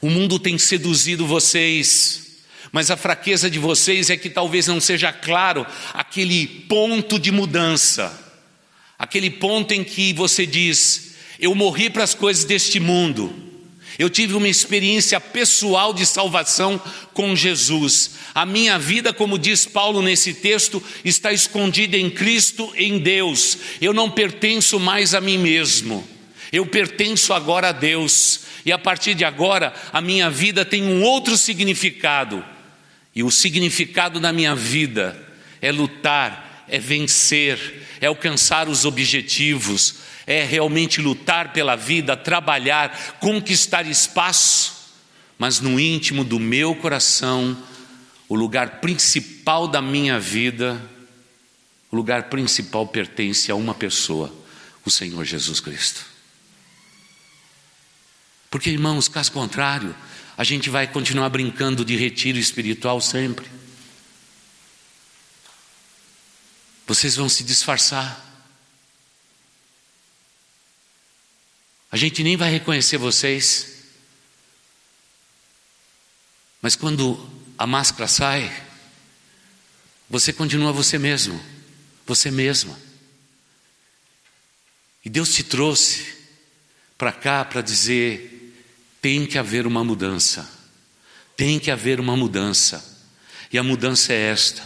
O 0.00 0.08
mundo 0.08 0.38
tem 0.38 0.56
seduzido 0.56 1.26
vocês, 1.26 2.38
mas 2.70 2.92
a 2.92 2.96
fraqueza 2.96 3.50
de 3.50 3.58
vocês 3.58 4.08
é 4.08 4.16
que 4.16 4.30
talvez 4.30 4.68
não 4.68 4.80
seja 4.80 5.12
claro 5.12 5.66
aquele 5.92 6.46
ponto 6.46 7.18
de 7.18 7.32
mudança, 7.32 8.16
aquele 8.96 9.30
ponto 9.30 9.74
em 9.74 9.82
que 9.82 10.12
você 10.12 10.46
diz: 10.46 11.14
eu 11.40 11.52
morri 11.56 11.90
para 11.90 12.04
as 12.04 12.14
coisas 12.14 12.44
deste 12.44 12.78
mundo. 12.78 13.47
Eu 13.98 14.08
tive 14.08 14.34
uma 14.34 14.48
experiência 14.48 15.20
pessoal 15.20 15.92
de 15.92 16.06
salvação 16.06 16.80
com 17.12 17.34
Jesus. 17.34 18.12
A 18.32 18.46
minha 18.46 18.78
vida, 18.78 19.12
como 19.12 19.36
diz 19.36 19.66
Paulo 19.66 20.00
nesse 20.00 20.34
texto, 20.34 20.80
está 21.04 21.32
escondida 21.32 21.96
em 21.96 22.08
Cristo, 22.08 22.72
em 22.76 22.98
Deus. 23.00 23.58
Eu 23.80 23.92
não 23.92 24.08
pertenço 24.08 24.78
mais 24.78 25.14
a 25.14 25.20
mim 25.20 25.36
mesmo. 25.36 26.06
Eu 26.52 26.64
pertenço 26.64 27.32
agora 27.32 27.70
a 27.70 27.72
Deus. 27.72 28.42
E 28.64 28.70
a 28.70 28.78
partir 28.78 29.14
de 29.14 29.24
agora, 29.24 29.74
a 29.92 30.00
minha 30.00 30.30
vida 30.30 30.64
tem 30.64 30.84
um 30.84 31.02
outro 31.02 31.36
significado. 31.36 32.44
E 33.12 33.24
o 33.24 33.32
significado 33.32 34.20
da 34.20 34.32
minha 34.32 34.54
vida 34.54 35.20
é 35.60 35.72
lutar, 35.72 36.64
é 36.68 36.78
vencer, 36.78 37.82
é 38.00 38.06
alcançar 38.06 38.68
os 38.68 38.84
objetivos, 38.84 39.96
é 40.28 40.44
realmente 40.44 41.00
lutar 41.00 41.54
pela 41.54 41.74
vida, 41.74 42.14
trabalhar, 42.14 43.16
conquistar 43.18 43.86
espaço, 43.86 44.92
mas 45.38 45.58
no 45.58 45.80
íntimo 45.80 46.22
do 46.22 46.38
meu 46.38 46.74
coração, 46.74 47.56
o 48.28 48.34
lugar 48.34 48.78
principal 48.82 49.66
da 49.66 49.80
minha 49.80 50.20
vida, 50.20 50.78
o 51.90 51.96
lugar 51.96 52.24
principal 52.24 52.86
pertence 52.86 53.50
a 53.50 53.54
uma 53.54 53.72
pessoa, 53.72 54.30
o 54.84 54.90
Senhor 54.90 55.24
Jesus 55.24 55.60
Cristo. 55.60 56.04
Porque, 58.50 58.68
irmãos, 58.68 59.08
caso 59.08 59.32
contrário, 59.32 59.96
a 60.36 60.44
gente 60.44 60.68
vai 60.68 60.86
continuar 60.86 61.30
brincando 61.30 61.86
de 61.86 61.96
retiro 61.96 62.36
espiritual 62.36 63.00
sempre. 63.00 63.46
Vocês 66.86 67.16
vão 67.16 67.30
se 67.30 67.42
disfarçar. 67.44 68.27
A 71.90 71.96
gente 71.96 72.22
nem 72.22 72.36
vai 72.36 72.50
reconhecer 72.50 72.98
vocês. 72.98 73.78
Mas 76.60 76.76
quando 76.76 77.18
a 77.56 77.66
máscara 77.66 78.06
sai, 78.06 78.64
você 80.08 80.32
continua 80.32 80.72
você 80.72 80.98
mesmo, 80.98 81.40
você 82.06 82.30
mesma. 82.30 82.78
E 85.04 85.08
Deus 85.08 85.32
te 85.34 85.42
trouxe 85.42 86.14
para 86.98 87.12
cá 87.12 87.44
para 87.44 87.62
dizer: 87.62 88.54
tem 89.00 89.26
que 89.26 89.38
haver 89.38 89.66
uma 89.66 89.82
mudança, 89.82 90.48
tem 91.36 91.58
que 91.58 91.70
haver 91.70 92.00
uma 92.00 92.16
mudança. 92.16 92.96
E 93.50 93.56
a 93.56 93.62
mudança 93.62 94.12
é 94.12 94.30
esta: 94.30 94.62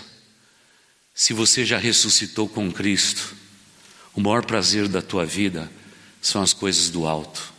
se 1.15 1.33
você 1.33 1.65
já 1.65 1.79
ressuscitou 1.79 2.49
com 2.49 2.73
Cristo, 2.73 3.37
o 4.15 4.21
maior 4.21 4.45
prazer 4.45 4.89
da 4.89 5.01
tua 5.01 5.25
vida 5.25 5.71
são 6.23 6.41
as 6.41 6.53
coisas 6.53 6.89
do 6.89 7.07
alto, 7.07 7.53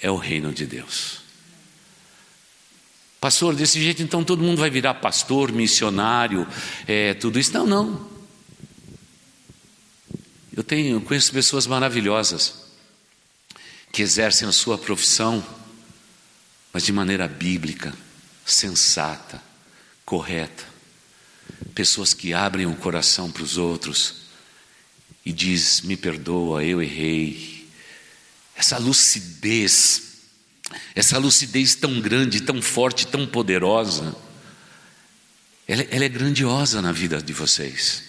é 0.00 0.10
o 0.10 0.16
reino 0.16 0.52
de 0.52 0.64
Deus. 0.64 1.20
Pastor, 3.20 3.54
desse 3.54 3.78
jeito 3.78 4.02
então 4.02 4.24
todo 4.24 4.42
mundo 4.42 4.58
vai 4.58 4.70
virar 4.70 4.94
pastor, 4.94 5.52
missionário, 5.52 6.48
é, 6.86 7.12
tudo 7.12 7.38
isso. 7.38 7.52
Não, 7.52 7.66
não. 7.66 8.10
Eu 10.56 10.64
tenho, 10.64 10.98
conheço 11.02 11.30
pessoas 11.30 11.66
maravilhosas 11.66 12.54
que 13.92 14.00
exercem 14.00 14.48
a 14.48 14.52
sua 14.52 14.78
profissão, 14.78 15.44
mas 16.72 16.82
de 16.82 16.92
maneira 16.92 17.28
bíblica, 17.28 17.92
sensata, 18.46 19.42
correta. 20.06 20.64
Pessoas 21.74 22.14
que 22.14 22.32
abrem 22.32 22.64
o 22.64 22.74
coração 22.74 23.30
para 23.30 23.42
os 23.42 23.58
outros 23.58 24.22
e 25.26 25.32
diz: 25.32 25.82
"Me 25.82 25.96
perdoa, 25.96 26.64
eu 26.64 26.82
errei, 26.82 27.59
essa 28.60 28.76
lucidez, 28.76 30.02
essa 30.94 31.16
lucidez 31.16 31.74
tão 31.74 31.98
grande, 31.98 32.42
tão 32.42 32.60
forte, 32.60 33.06
tão 33.06 33.26
poderosa, 33.26 34.14
ela, 35.66 35.82
ela 35.90 36.04
é 36.04 36.08
grandiosa 36.10 36.82
na 36.82 36.92
vida 36.92 37.22
de 37.22 37.32
vocês. 37.32 38.02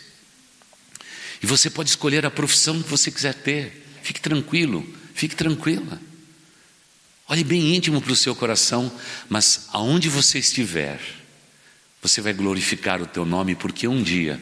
E 1.42 1.46
você 1.48 1.70
pode 1.70 1.90
escolher 1.90 2.26
a 2.26 2.30
profissão 2.30 2.84
que 2.84 2.90
você 2.90 3.10
quiser 3.10 3.34
ter. 3.34 3.88
Fique 4.04 4.20
tranquilo, 4.20 4.86
fique 5.16 5.38
tranquila. 5.38 6.02
Olhe 7.30 7.46
bem 7.46 7.74
íntimo 7.74 8.02
para 8.02 8.12
o 8.12 8.16
seu 8.16 8.36
coração, 8.36 8.92
mas 9.30 9.68
aonde 9.72 10.10
você 10.10 10.40
estiver, 10.40 11.00
você 12.02 12.20
vai 12.20 12.34
glorificar 12.34 13.02
o 13.02 13.08
teu 13.08 13.24
nome, 13.24 13.56
porque 13.56 13.88
um 13.88 14.04
dia 14.04 14.38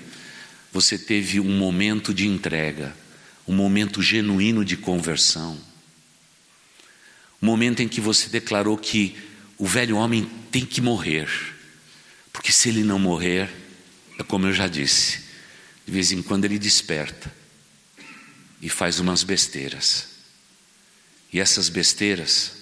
você 0.74 0.98
teve 0.98 1.40
um 1.40 1.56
momento 1.56 2.16
de 2.16 2.26
entrega, 2.26 2.96
um 3.48 3.54
momento 3.54 4.02
genuíno 4.02 4.66
de 4.66 4.76
conversão. 4.76 5.69
Momento 7.42 7.82
em 7.82 7.88
que 7.88 8.02
você 8.02 8.28
declarou 8.28 8.78
que 8.78 9.18
o 9.58 9.66
velho 9.66 9.98
homem 9.98 10.30
tem 10.52 10.66
que 10.66 10.82
morrer, 10.82 11.30
porque 12.32 12.52
se 12.52 12.70
ele 12.70 12.84
não 12.84 13.00
morrer, 13.00 13.50
é 14.18 14.24
como 14.24 14.48
eu 14.48 14.54
já 14.54 14.68
disse, 14.68 15.22
de 15.86 15.92
vez 15.92 16.12
em 16.12 16.22
quando 16.22 16.46
ele 16.46 16.60
desperta 16.60 17.34
e 18.62 18.70
faz 18.70 19.00
umas 19.00 19.24
besteiras, 19.24 20.08
e 21.32 21.40
essas 21.40 21.70
besteiras 21.70 22.54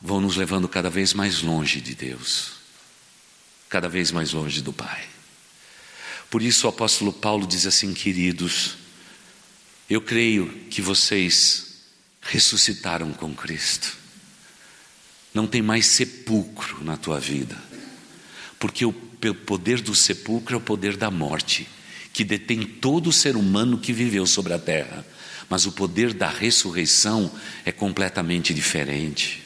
vão 0.00 0.20
nos 0.20 0.36
levando 0.36 0.68
cada 0.68 0.88
vez 0.88 1.12
mais 1.12 1.42
longe 1.42 1.80
de 1.80 1.94
Deus, 1.94 2.52
cada 3.68 3.88
vez 3.88 4.10
mais 4.10 4.32
longe 4.32 4.62
do 4.62 4.72
Pai. 4.72 5.06
Por 6.30 6.42
isso 6.42 6.66
o 6.66 6.70
apóstolo 6.70 7.12
Paulo 7.12 7.46
diz 7.46 7.66
assim, 7.66 7.92
queridos, 7.92 8.76
eu 9.88 10.00
creio 10.00 10.48
que 10.70 10.80
vocês 10.80 11.69
ressuscitaram 12.20 13.12
com 13.12 13.34
Cristo. 13.34 13.96
Não 15.32 15.46
tem 15.46 15.62
mais 15.62 15.86
sepulcro 15.86 16.82
na 16.82 16.96
tua 16.96 17.20
vida, 17.20 17.56
porque 18.58 18.84
o 18.84 18.92
poder 18.92 19.80
do 19.80 19.94
sepulcro 19.94 20.54
é 20.54 20.58
o 20.58 20.60
poder 20.60 20.96
da 20.96 21.10
morte, 21.10 21.68
que 22.12 22.24
detém 22.24 22.62
todo 22.62 23.12
ser 23.12 23.36
humano 23.36 23.78
que 23.78 23.92
viveu 23.92 24.26
sobre 24.26 24.52
a 24.52 24.58
terra. 24.58 25.06
Mas 25.48 25.66
o 25.66 25.72
poder 25.72 26.14
da 26.14 26.28
ressurreição 26.28 27.32
é 27.64 27.72
completamente 27.72 28.54
diferente. 28.54 29.42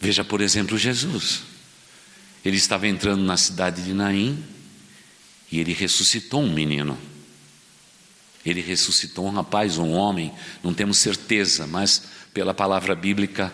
Veja, 0.00 0.24
por 0.24 0.40
exemplo, 0.40 0.78
Jesus. 0.78 1.42
Ele 2.44 2.56
estava 2.56 2.86
entrando 2.86 3.22
na 3.22 3.36
cidade 3.36 3.82
de 3.82 3.92
Naim 3.92 4.44
e 5.50 5.58
ele 5.58 5.72
ressuscitou 5.72 6.42
um 6.42 6.52
menino. 6.52 6.96
Ele 8.48 8.60
ressuscitou 8.60 9.26
um 9.26 9.30
rapaz, 9.30 9.78
um 9.78 9.92
homem, 9.92 10.32
não 10.62 10.72
temos 10.72 10.98
certeza, 10.98 11.66
mas 11.66 12.02
pela 12.32 12.54
palavra 12.54 12.94
bíblica, 12.94 13.52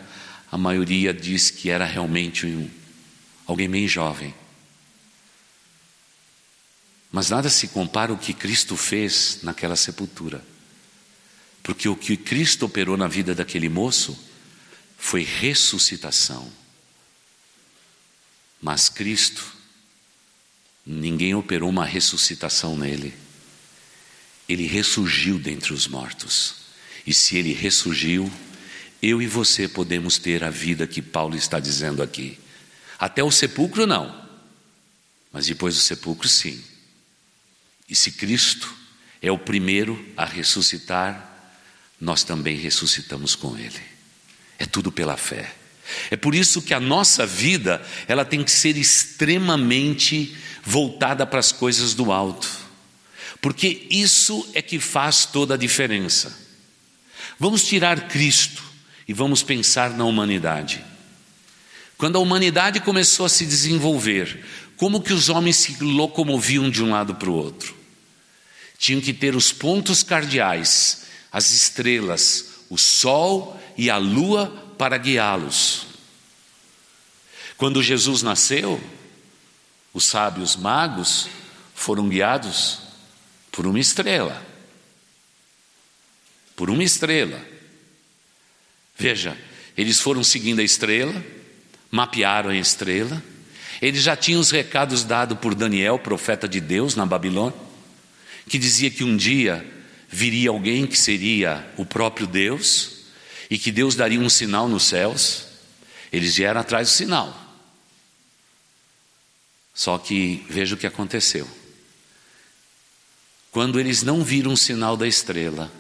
a 0.51 0.59
maioria 0.59 1.13
diz 1.13 1.51
que 1.51 1.71
era 1.71 1.85
realmente 1.85 2.47
um, 2.47 2.71
alguém 3.47 3.69
bem 3.69 3.89
jovem. 3.89 4.35
Mas 7.11 7.31
nada 7.31 7.49
se 7.49 7.69
compara 7.69 8.13
ao 8.13 8.19
que 8.19 8.35
Cristo 8.35 8.77
fez 8.77 9.39
naquela 9.43 9.77
sepultura. 9.77 10.45
Porque 11.63 11.89
o 11.89 11.97
que 11.97 12.17
Cristo 12.17 12.67
operou 12.67 12.97
na 12.97 13.09
vida 13.09 13.35
daquele 13.35 13.69
moço 13.69 14.19
foi 14.99 15.23
ressuscitação. 15.23 16.51
Mas 18.61 18.89
Cristo, 18.89 19.55
ninguém 20.85 21.35
operou 21.35 21.71
uma 21.71 21.85
ressuscitação 21.85 22.77
nele. 22.77 23.24
Ele 24.49 24.67
ressurgiu 24.67 25.39
dentre 25.39 25.73
os 25.73 25.87
mortos. 25.87 26.57
E 27.07 27.13
se 27.13 27.37
ele 27.37 27.53
ressurgiu, 27.53 28.31
eu 29.03 29.21
e 29.21 29.27
você 29.27 29.69
podemos 29.69 30.19
ter 30.19 30.43
a 30.43 30.51
vida 30.51 30.87
que 30.87 31.03
Paulo 31.03 31.37
está 31.37 31.61
dizendo 31.61 32.03
aqui. 32.03 32.39
Até 32.99 33.23
o 33.23 33.31
sepulcro, 33.31 33.87
não. 33.87 34.25
Mas 35.33 35.47
depois 35.47 35.75
do 35.75 35.81
sepulcro, 35.81 36.29
sim. 36.29 36.63
E 37.89 37.95
se 37.95 38.13
Cristo 38.13 38.73
é 39.21 39.31
o 39.31 39.39
primeiro 39.39 40.03
a 40.17 40.25
ressuscitar, 40.25 41.53
nós 42.01 42.25
também 42.25 42.57
ressuscitamos 42.57 43.35
com 43.35 43.57
Ele. 43.59 43.81
É 44.59 44.67
tudo 44.67 44.91
pela 44.93 45.17
fé. 45.17 45.55
É 46.11 46.17
por 46.17 46.35
isso 46.35 46.63
que 46.63 46.73
a 46.73 46.81
nossa 46.81 47.27
vida 47.27 47.85
ela 48.09 48.25
tem 48.25 48.43
que 48.43 48.51
ser 48.51 48.77
extremamente 48.77 50.35
voltada 50.63 51.27
para 51.27 51.41
as 51.41 51.53
coisas 51.53 51.95
do 51.95 52.11
alto, 52.11 52.49
porque 53.45 53.87
isso 53.91 54.49
é 54.55 54.63
que 54.63 54.81
faz 54.81 55.27
toda 55.27 55.53
a 55.53 55.59
diferença. 55.59 56.35
Vamos 57.39 57.63
tirar 57.63 58.09
Cristo 58.09 58.63
e 59.07 59.13
vamos 59.13 59.43
pensar 59.43 59.91
na 59.91 60.07
humanidade. 60.07 60.83
Quando 61.99 62.17
a 62.17 62.21
humanidade 62.21 62.81
começou 62.81 63.27
a 63.27 63.29
se 63.29 63.45
desenvolver, 63.45 64.43
como 64.79 65.03
que 65.03 65.13
os 65.13 65.29
homens 65.29 65.57
se 65.57 65.77
locomoviam 65.85 66.71
de 66.71 66.83
um 66.83 66.89
lado 66.89 67.17
para 67.17 67.29
o 67.29 67.35
outro? 67.35 67.77
Tinham 68.79 69.03
que 69.03 69.13
ter 69.13 69.37
os 69.37 69.53
pontos 69.53 70.03
cardeais, 70.03 71.03
as 71.31 71.51
estrelas, 71.51 72.47
o 72.71 72.79
sol 72.79 73.61
e 73.77 73.91
a 73.91 73.99
lua 73.99 74.75
para 74.79 74.97
guiá-los. 74.97 75.87
Quando 77.59 77.83
Jesus 77.83 78.23
nasceu, 78.23 78.83
os 79.93 80.05
sábios 80.05 80.57
magos 80.57 81.29
foram 81.75 82.09
guiados 82.09 82.84
por 83.55 83.69
uma 83.69 83.79
estrela. 83.79 84.45
Por 86.57 86.69
uma 86.69 86.83
estrela. 86.83 87.41
Veja, 88.99 89.39
eles 89.77 90.01
foram 90.01 90.25
seguindo 90.25 90.59
a 90.59 90.65
estrela, 90.65 91.25
mapearam 91.89 92.51
a 92.51 92.57
estrela, 92.57 93.23
eles 93.81 94.03
já 94.03 94.17
tinham 94.17 94.41
os 94.41 94.51
recados 94.51 95.05
dados 95.05 95.39
por 95.39 95.55
Daniel, 95.55 96.01
profeta 96.01 96.49
de 96.49 96.61
Deus, 96.61 96.97
na 96.97 97.07
Babilônia, 97.07 97.57
que 98.49 98.59
dizia 98.59 98.91
que 98.91 99.05
um 99.05 99.17
dia 99.17 99.65
viria 100.09 100.51
alguém 100.51 100.85
que 100.85 100.99
seria 100.99 101.65
o 101.77 101.87
próprio 101.87 102.27
Deus 102.27 103.05
e 103.49 103.57
que 103.57 103.71
Deus 103.71 103.95
daria 103.95 104.19
um 104.19 104.29
sinal 104.29 104.69
nos 104.69 104.85
céus. 104.85 105.47
Eles 106.13 106.37
vieram 106.37 106.61
atrás 106.61 106.89
do 106.89 106.93
sinal. 106.93 107.41
Só 109.73 109.97
que 109.99 110.45
veja 110.49 110.75
o 110.75 110.79
que 110.79 110.87
aconteceu. 110.87 111.64
Quando 113.55 113.79
eles 113.79 114.03
não 114.03 114.25
viram 114.25 114.55
o 114.55 114.57
sinal 114.57 114.97
da 114.97 115.07
estrela, 115.07 115.73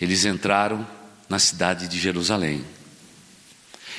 eles 0.00 0.24
entraram 0.24 0.84
na 1.28 1.38
cidade 1.38 1.86
de 1.86 2.00
Jerusalém. 2.00 2.64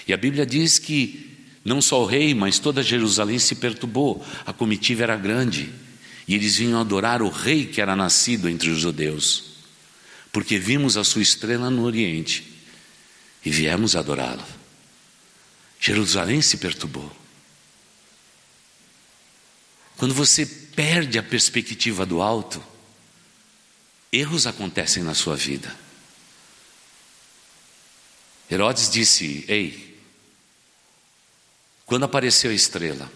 E 0.06 0.12
a 0.12 0.18
Bíblia 0.18 0.46
diz 0.46 0.78
que 0.78 1.48
não 1.64 1.82
só 1.82 2.04
o 2.04 2.06
rei, 2.06 2.34
mas 2.34 2.60
toda 2.60 2.84
Jerusalém 2.84 3.40
se 3.40 3.56
perturbou, 3.56 4.26
a 4.46 4.52
comitiva 4.52 5.04
era 5.04 5.16
grande, 5.16 5.72
e 6.28 6.36
eles 6.36 6.58
vinham 6.58 6.82
adorar 6.82 7.22
o 7.22 7.30
rei 7.30 7.66
que 7.66 7.80
era 7.80 7.96
nascido 7.96 8.50
entre 8.50 8.70
os 8.70 8.78
judeus, 8.78 9.54
porque 10.34 10.60
vimos 10.60 10.98
a 10.98 11.04
sua 11.06 11.22
estrela 11.22 11.70
no 11.70 11.86
Oriente 11.86 12.44
e 13.46 13.50
viemos 13.50 13.96
adorá-lo. 13.96 14.44
Jerusalém 15.80 16.42
se 16.42 16.58
perturbou. 16.58 17.10
Quando 19.96 20.14
você 20.14 20.46
perde 20.76 21.18
a 21.18 21.24
perspectiva 21.24 22.06
do 22.06 22.22
alto, 22.22 22.62
erros 24.12 24.46
acontecem 24.46 25.04
na 25.04 25.14
sua 25.14 25.36
vida. 25.36 25.76
Herodes 28.50 28.90
disse: 28.90 29.46
Ei, 29.48 30.00
quando 31.86 32.04
apareceu 32.04 32.52
a 32.52 32.54
estrela, 32.54 33.12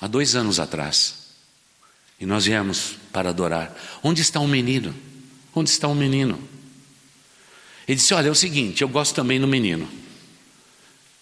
há 0.00 0.06
dois 0.06 0.34
anos 0.34 0.58
atrás, 0.58 1.14
e 2.20 2.26
nós 2.26 2.44
viemos 2.44 2.96
para 3.12 3.30
adorar, 3.30 3.74
onde 4.02 4.20
está 4.22 4.40
o 4.40 4.48
menino? 4.48 4.94
Onde 5.54 5.70
está 5.70 5.88
o 5.88 5.94
menino? 5.94 6.48
Ele 7.86 7.96
disse: 7.96 8.14
Olha, 8.14 8.28
é 8.28 8.30
o 8.30 8.34
seguinte, 8.34 8.82
eu 8.82 8.88
gosto 8.88 9.14
também 9.14 9.40
do 9.40 9.48
menino, 9.48 9.88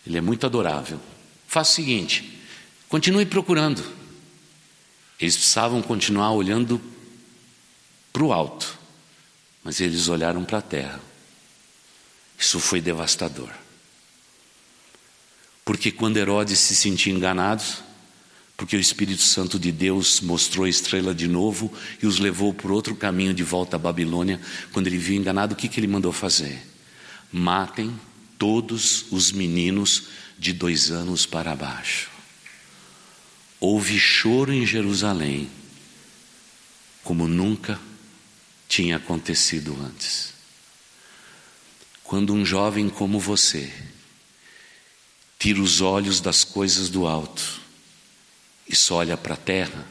ele 0.07 0.19
é 0.19 0.21
muito 0.21 0.47
adorável. 0.47 1.01
Faça 1.47 1.73
o 1.73 1.75
seguinte, 1.75 2.41
continue 2.89 3.27
procurando. 3.27 4.00
Eles 5.21 5.37
precisavam 5.37 5.83
continuar 5.83 6.33
olhando 6.33 6.81
para 8.13 8.25
o 8.25 8.33
alto, 8.33 8.79
mas 9.63 9.81
eles 9.81 10.09
olharam 10.09 10.45
para 10.45 10.59
a 10.59 10.63
terra. 10.63 11.01
Isso 12.39 12.59
foi 12.59 12.81
devastador. 12.81 13.51
Porque 15.65 15.93
quando 15.93 16.17
Herodes 16.17 16.59
se 16.59 16.75
sentia 16.75 17.13
enganado, 17.13 17.63
porque 18.57 18.77
o 18.77 18.81
Espírito 18.81 19.23
Santo 19.23 19.59
de 19.59 19.71
Deus 19.71 20.21
mostrou 20.21 20.65
a 20.65 20.69
estrela 20.69 21.15
de 21.15 21.29
novo 21.29 21.73
e 22.03 22.07
os 22.07 22.19
levou 22.19 22.53
por 22.53 22.71
outro 22.71 22.95
caminho 22.95 23.33
de 23.33 23.43
volta 23.43 23.77
à 23.77 23.79
Babilônia, 23.79 24.41
quando 24.73 24.87
ele 24.87 24.99
viu 24.99 25.17
enganado, 25.17 25.55
o 25.55 25.57
que, 25.57 25.69
que 25.69 25.81
ele 25.81 25.87
mandou 25.87 26.13
fazer? 26.13 26.67
Matem 27.33 27.99
todos 28.39 29.07
os 29.11 29.33
meninos 29.33 30.05
de 30.39 30.53
dois 30.53 30.91
anos 30.91 31.27
para 31.27 31.55
baixo. 31.55 32.11
Houve 33.61 33.99
choro 33.99 34.53
em 34.53 34.67
Jerusalém, 34.67 35.51
como 37.05 37.29
nunca 37.29 37.79
tinha 38.67 38.97
acontecido 38.97 39.79
antes. 39.85 40.33
Quando 42.03 42.33
um 42.33 42.45
jovem 42.45 42.89
como 42.89 43.21
você, 43.21 43.71
tira 45.39 45.61
os 45.61 45.83
olhos 45.83 46.21
das 46.21 46.43
coisas 46.43 46.89
do 46.89 47.07
alto 47.07 47.61
e 48.67 48.75
só 48.75 48.97
olha 48.97 49.17
para 49.17 49.35
a 49.35 49.37
terra, 49.37 49.87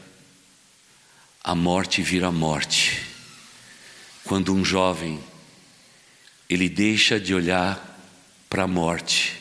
a 1.42 1.54
morte 1.54 2.02
vira 2.02 2.32
morte. 2.32 3.00
Quando 4.24 4.52
um 4.52 4.64
jovem 4.64 5.22
ele 6.48 6.68
deixa 6.68 7.20
de 7.20 7.32
olhar 7.32 7.86
para 8.48 8.64
a 8.64 8.68
morte, 8.68 9.34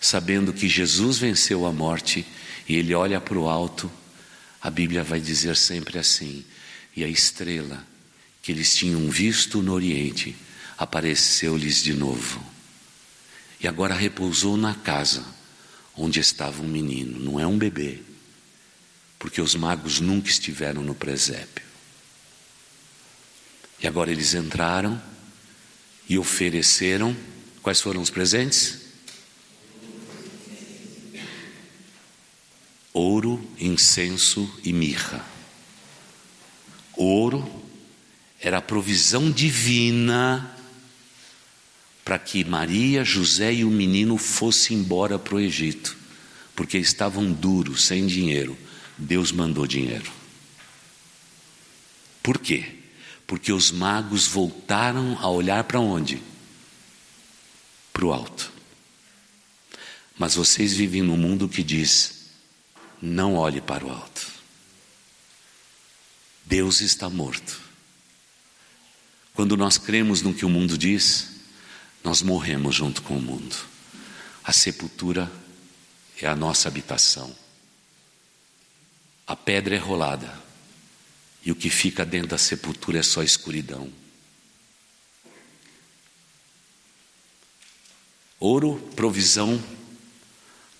sabendo 0.00 0.52
que 0.52 0.68
Jesus 0.68 1.16
venceu 1.16 1.64
a 1.64 1.72
morte, 1.72 2.26
e 2.68 2.76
ele 2.76 2.94
olha 2.94 3.20
para 3.20 3.38
o 3.38 3.48
alto, 3.48 3.90
a 4.60 4.70
Bíblia 4.70 5.02
vai 5.02 5.20
dizer 5.20 5.56
sempre 5.56 5.98
assim: 5.98 6.44
e 6.96 7.04
a 7.04 7.08
estrela 7.08 7.86
que 8.42 8.52
eles 8.52 8.74
tinham 8.74 9.08
visto 9.10 9.62
no 9.62 9.72
Oriente 9.72 10.36
apareceu-lhes 10.76 11.82
de 11.82 11.92
novo 11.92 12.54
e 13.64 13.68
agora 13.68 13.94
repousou 13.94 14.58
na 14.58 14.74
casa 14.74 15.24
onde 15.96 16.20
estava 16.20 16.60
um 16.60 16.68
menino, 16.68 17.18
não 17.18 17.40
é 17.40 17.46
um 17.46 17.56
bebê, 17.56 18.02
porque 19.18 19.40
os 19.40 19.54
magos 19.54 20.00
nunca 20.00 20.28
estiveram 20.28 20.82
no 20.82 20.94
presépio. 20.94 21.64
E 23.80 23.86
agora 23.86 24.10
eles 24.10 24.34
entraram 24.34 25.00
e 26.06 26.18
ofereceram, 26.18 27.16
quais 27.62 27.80
foram 27.80 28.02
os 28.02 28.10
presentes? 28.10 28.83
Ouro, 32.94 33.44
incenso 33.58 34.48
e 34.62 34.72
mirra. 34.72 35.26
Ouro 36.96 37.44
era 38.40 38.58
a 38.58 38.62
provisão 38.62 39.32
divina 39.32 40.56
para 42.04 42.18
que 42.18 42.44
Maria, 42.44 43.04
José 43.04 43.52
e 43.52 43.64
o 43.64 43.70
menino 43.70 44.16
fossem 44.16 44.78
embora 44.78 45.18
para 45.18 45.34
o 45.34 45.40
Egito, 45.40 45.96
porque 46.54 46.78
estavam 46.78 47.32
duros, 47.32 47.84
sem 47.84 48.06
dinheiro. 48.06 48.56
Deus 48.96 49.32
mandou 49.32 49.66
dinheiro. 49.66 50.12
Por 52.22 52.38
quê? 52.38 52.76
Porque 53.26 53.52
os 53.52 53.72
magos 53.72 54.28
voltaram 54.28 55.18
a 55.18 55.28
olhar 55.28 55.64
para 55.64 55.80
onde? 55.80 56.22
Para 57.92 58.04
o 58.04 58.12
alto. 58.12 58.52
Mas 60.16 60.36
vocês 60.36 60.74
vivem 60.74 61.02
num 61.02 61.16
mundo 61.16 61.48
que 61.48 61.62
diz: 61.62 62.23
não 63.04 63.34
olhe 63.34 63.60
para 63.60 63.84
o 63.84 63.90
alto. 63.90 64.32
Deus 66.44 66.80
está 66.80 67.10
morto. 67.10 67.60
Quando 69.34 69.56
nós 69.56 69.76
cremos 69.76 70.22
no 70.22 70.32
que 70.32 70.44
o 70.44 70.48
mundo 70.48 70.78
diz, 70.78 71.30
nós 72.02 72.22
morremos 72.22 72.74
junto 72.74 73.02
com 73.02 73.16
o 73.16 73.20
mundo. 73.22 73.56
A 74.42 74.52
sepultura 74.52 75.30
é 76.20 76.26
a 76.26 76.34
nossa 76.34 76.68
habitação. 76.68 77.34
A 79.26 79.36
pedra 79.36 79.74
é 79.74 79.78
rolada 79.78 80.42
e 81.44 81.52
o 81.52 81.56
que 81.56 81.68
fica 81.68 82.04
dentro 82.04 82.28
da 82.28 82.38
sepultura 82.38 82.98
é 82.98 83.02
só 83.02 83.22
escuridão. 83.22 83.92
Ouro, 88.38 88.76
provisão 88.94 89.62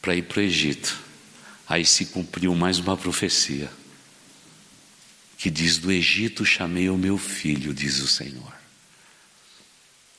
para 0.01 0.15
ir 0.15 0.23
para 0.23 0.41
o 0.41 0.43
Egito. 0.43 1.04
Aí 1.67 1.85
se 1.85 2.07
cumpriu 2.07 2.55
mais 2.55 2.79
uma 2.79 2.97
profecia 2.97 3.71
que 5.39 5.51
diz: 5.51 5.79
Do 5.79 5.91
Egito 5.91 6.45
chamei 6.45 6.89
o 6.89 6.97
meu 6.97 7.17
filho, 7.17 7.73
diz 7.73 8.01
o 8.01 8.09
Senhor. 8.09 8.53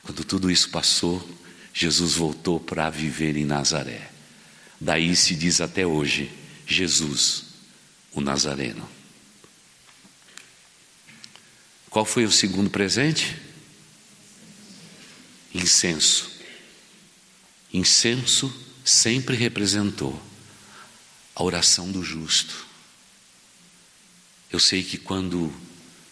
Quando 0.01 0.23
tudo 0.23 0.49
isso 0.49 0.69
passou, 0.69 1.27
Jesus 1.73 2.13
voltou 2.13 2.60
para 2.60 2.89
viver 2.89 3.38
em 3.38 3.45
Nazaré. 3.45 4.10
Daí 4.81 5.15
se 5.15 5.36
diz 5.36 5.62
até 5.62 5.86
hoje: 5.86 6.31
Jesus, 6.65 7.45
o 8.12 8.21
Nazareno. 8.21 8.88
Qual 11.89 12.05
foi 12.05 12.25
o 12.25 12.31
segundo 12.31 12.69
presente? 12.69 13.38
Incenso. 15.53 16.29
Incenso 17.71 18.53
sempre 18.84 19.36
representou 19.38 20.21
a 21.36 21.43
oração 21.43 21.91
do 21.91 22.02
justo. 22.02 22.65
Eu 24.52 24.60
sei 24.60 24.82
que 24.82 24.98
quando 24.98 25.54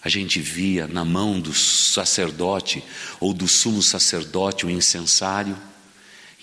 a 0.03 0.09
gente 0.09 0.41
via 0.41 0.85
na 0.85 1.05
mão 1.05 1.39
do 1.39 1.53
sacerdote 1.53 2.83
ou 3.21 3.33
do 3.33 3.47
sumo 3.47 3.81
sacerdote 3.81 4.65
o 4.65 4.69
incensário, 4.69 5.57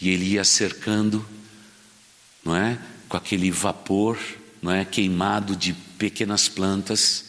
e 0.00 0.08
ele 0.08 0.24
ia 0.24 0.44
cercando, 0.44 1.26
não 2.42 2.56
é? 2.56 2.78
Com 3.06 3.18
aquele 3.18 3.50
vapor, 3.50 4.18
não 4.62 4.72
é? 4.72 4.82
Queimado 4.82 5.54
de 5.54 5.74
pequenas 5.74 6.48
plantas, 6.48 7.26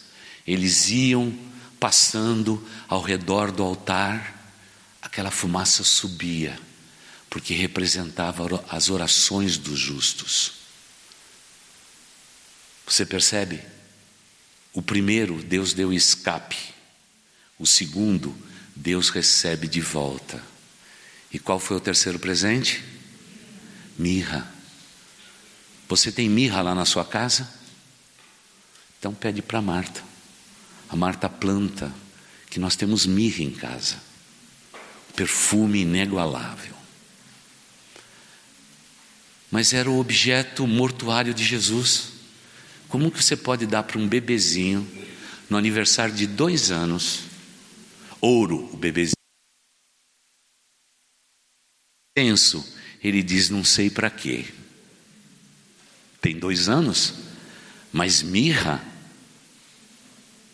eles 0.47 0.89
iam 0.89 1.37
passando 1.77 2.65
ao 2.87 3.01
redor 3.01 3.51
do 3.51 3.61
altar, 3.61 4.55
aquela 5.01 5.31
fumaça 5.31 5.83
subia, 5.83 6.57
porque 7.29 7.53
representava 7.53 8.63
as 8.69 8.89
orações 8.89 9.57
dos 9.57 9.77
justos. 9.77 10.60
Você 12.91 13.05
percebe? 13.05 13.61
O 14.73 14.81
primeiro, 14.81 15.41
Deus 15.41 15.71
deu 15.71 15.93
escape. 15.93 16.57
O 17.57 17.65
segundo, 17.65 18.35
Deus 18.75 19.07
recebe 19.07 19.65
de 19.65 19.79
volta. 19.79 20.43
E 21.31 21.39
qual 21.39 21.57
foi 21.57 21.77
o 21.77 21.79
terceiro 21.79 22.19
presente? 22.19 22.83
Mirra. 23.97 24.45
Você 25.87 26.11
tem 26.11 26.27
mirra 26.27 26.61
lá 26.61 26.75
na 26.75 26.83
sua 26.83 27.05
casa? 27.05 27.49
Então 28.99 29.13
pede 29.13 29.41
para 29.41 29.61
Marta. 29.61 30.03
A 30.89 30.95
Marta 30.97 31.29
planta 31.29 31.93
que 32.49 32.59
nós 32.59 32.75
temos 32.75 33.05
mirra 33.05 33.41
em 33.41 33.51
casa. 33.51 34.03
Perfume 35.15 35.79
inigualável. 35.83 36.75
Mas 39.49 39.71
era 39.71 39.89
o 39.89 39.97
objeto 39.97 40.67
mortuário 40.67 41.33
de 41.33 41.45
Jesus. 41.45 42.19
Como 42.91 43.09
que 43.09 43.23
você 43.23 43.37
pode 43.37 43.65
dar 43.65 43.83
para 43.83 43.97
um 43.97 44.05
bebezinho 44.05 44.85
no 45.49 45.57
aniversário 45.57 46.13
de 46.13 46.27
dois 46.27 46.71
anos 46.71 47.21
ouro, 48.19 48.69
o 48.73 48.75
bebezinho? 48.75 49.15
Penso, 52.13 52.77
ele 53.01 53.23
diz, 53.23 53.49
não 53.49 53.63
sei 53.63 53.89
para 53.89 54.09
quê. 54.09 54.45
Tem 56.19 56.37
dois 56.37 56.67
anos, 56.67 57.13
mas 57.93 58.21
mirra, 58.21 58.83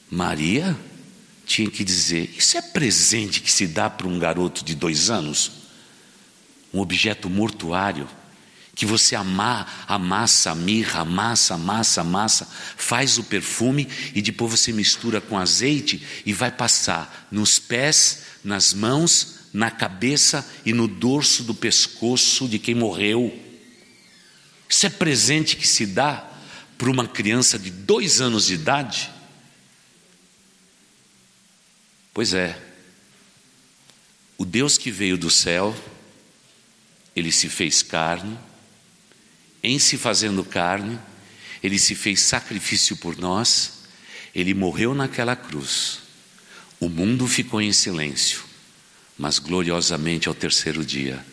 Maria 0.08 0.80
tinha 1.44 1.72
que 1.72 1.84
dizer: 1.84 2.30
Isso 2.38 2.56
é 2.56 2.62
presente 2.62 3.42
que 3.42 3.52
se 3.52 3.66
dá 3.66 3.90
para 3.90 4.08
um 4.08 4.20
garoto 4.20 4.64
de 4.64 4.76
dois 4.76 5.10
anos? 5.10 5.52
Um 6.72 6.80
objeto 6.82 7.32
mortuário 7.32 8.08
que 8.78 8.86
você 8.86 9.16
ama, 9.16 9.66
amassa 9.88 10.52
a 10.52 10.56
mirra, 10.56 11.00
amassa, 11.00 11.56
amassa, 11.56 12.02
amassa, 12.02 12.48
faz 12.78 13.18
o 13.18 13.24
perfume 13.24 13.90
e 14.14 14.22
depois 14.22 14.52
você 14.52 14.72
mistura 14.72 15.20
com 15.20 15.36
azeite 15.36 16.06
e 16.24 16.32
vai 16.32 16.52
passar 16.52 17.28
nos 17.32 17.58
pés, 17.58 18.22
nas 18.44 18.76
mãos, 18.76 19.40
na 19.52 19.72
cabeça 19.72 20.48
e 20.64 20.74
no 20.74 20.88
dorso 20.88 21.44
do 21.44 21.56
pescoço 21.56 22.48
de 22.48 22.60
quem 22.60 22.76
morreu. 22.76 23.36
Isso 24.70 24.86
é 24.86 24.92
presente 24.92 25.56
que 25.56 25.68
se 25.68 25.88
dá 25.88 26.30
para 26.78 26.92
uma 26.92 27.08
criança 27.08 27.58
de 27.58 27.72
dois 27.72 28.22
anos 28.22 28.46
de 28.46 28.54
idade? 28.54 29.10
Pois 32.14 32.32
é, 32.32 32.62
o 34.38 34.46
Deus 34.46 34.78
que 34.78 34.92
veio 34.92 35.18
do 35.18 35.32
céu, 35.32 35.76
ele 37.16 37.32
se 37.32 37.50
fez 37.50 37.82
carne, 37.82 38.38
em 39.62 39.80
se 39.80 39.98
fazendo 39.98 40.44
carne, 40.44 41.00
ele 41.64 41.80
se 41.80 41.96
fez 41.96 42.22
sacrifício 42.22 42.96
por 42.98 43.18
nós, 43.18 43.84
ele 44.34 44.54
morreu 44.54 44.94
naquela 44.94 45.36
cruz. 45.36 46.00
O 46.80 46.88
mundo 46.88 47.28
ficou 47.28 47.62
em 47.62 47.74
silêncio, 47.74 48.44
mas 49.18 49.40
gloriosamente 49.40 50.28
ao 50.28 50.36
terceiro 50.36 50.86
dia 50.86 51.26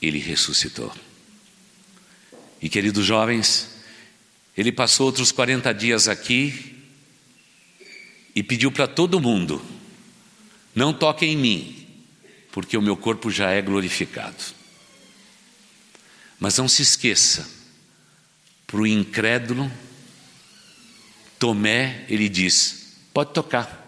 ele 0.00 0.18
ressuscitou. 0.18 0.92
E 2.60 2.68
queridos 2.68 3.04
jovens, 3.04 3.68
ele 4.56 4.72
passou 4.72 5.06
outros 5.06 5.30
40 5.30 5.72
dias 5.74 6.08
aqui 6.08 6.74
e 8.34 8.42
pediu 8.42 8.72
para 8.72 8.86
todo 8.86 9.20
mundo: 9.20 9.62
não 10.74 10.92
toquem 10.92 11.34
em 11.34 11.36
mim, 11.36 11.86
porque 12.50 12.76
o 12.76 12.82
meu 12.82 12.96
corpo 12.96 13.30
já 13.30 13.50
é 13.50 13.60
glorificado. 13.60 14.56
Mas 16.38 16.56
não 16.56 16.68
se 16.68 16.82
esqueça, 16.82 17.48
para 18.66 18.80
o 18.80 18.86
incrédulo, 18.86 19.70
Tomé, 21.38 22.04
ele 22.08 22.28
diz: 22.28 22.96
pode 23.12 23.32
tocar. 23.32 23.84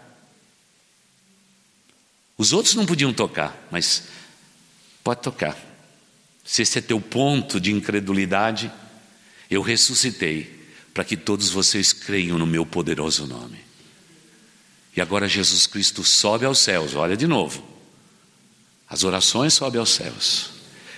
Os 2.37 2.53
outros 2.53 2.75
não 2.75 2.85
podiam 2.85 3.13
tocar, 3.13 3.67
mas 3.69 4.03
pode 5.03 5.21
tocar. 5.21 5.57
Se 6.45 6.61
esse 6.61 6.79
é 6.79 6.81
teu 6.81 7.01
ponto 7.01 7.59
de 7.59 7.71
incredulidade, 7.71 8.71
eu 9.49 9.61
ressuscitei 9.61 10.67
para 10.93 11.03
que 11.03 11.17
todos 11.17 11.49
vocês 11.49 11.91
creiam 11.91 12.37
no 12.37 12.47
meu 12.47 12.65
poderoso 12.65 13.27
nome. 13.27 13.59
E 14.95 15.01
agora 15.01 15.27
Jesus 15.27 15.67
Cristo 15.67 16.03
sobe 16.03 16.45
aos 16.45 16.59
céus, 16.59 16.95
olha 16.95 17.17
de 17.17 17.27
novo. 17.27 17.67
As 18.87 19.03
orações 19.03 19.53
sobem 19.53 19.79
aos 19.79 19.89
céus. 19.89 20.51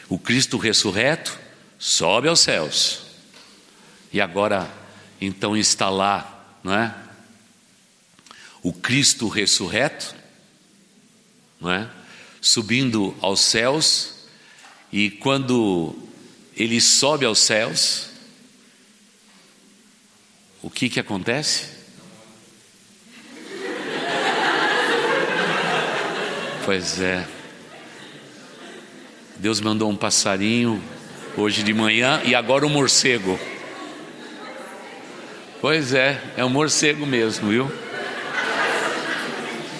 O 0.08 0.18
Cristo 0.18 0.58
ressurreto 0.58 1.38
sobe 1.78 2.28
aos 2.28 2.40
céus 2.40 3.11
e 4.12 4.20
agora 4.20 4.70
então 5.20 5.56
lá, 5.90 6.58
não 6.64 6.74
é? 6.74 6.96
O 8.64 8.74
Cristo 8.74 9.28
ressurreto, 9.28 10.16
não 11.60 11.72
é? 11.72 11.90
Subindo 12.42 13.16
aos 13.22 13.40
céus, 13.40 14.16
e 14.92 15.10
quando 15.12 15.96
ele 16.56 16.82
sobe 16.82 17.26
aos 17.26 17.40
céus, 17.40 18.10
o 20.62 20.70
que 20.70 20.90
que 20.90 21.00
acontece? 21.00 21.70
Pois 26.66 27.00
é. 27.00 27.28
Deus 29.38 29.60
mandou 29.60 29.90
um 29.90 29.96
passarinho 29.96 30.84
hoje 31.36 31.64
de 31.64 31.74
manhã 31.74 32.22
e 32.24 32.36
agora 32.36 32.66
um 32.66 32.70
morcego. 32.70 33.40
Pois 35.62 35.94
é, 35.94 36.20
é 36.36 36.44
um 36.44 36.50
morcego 36.50 37.06
mesmo, 37.06 37.50
viu? 37.50 37.72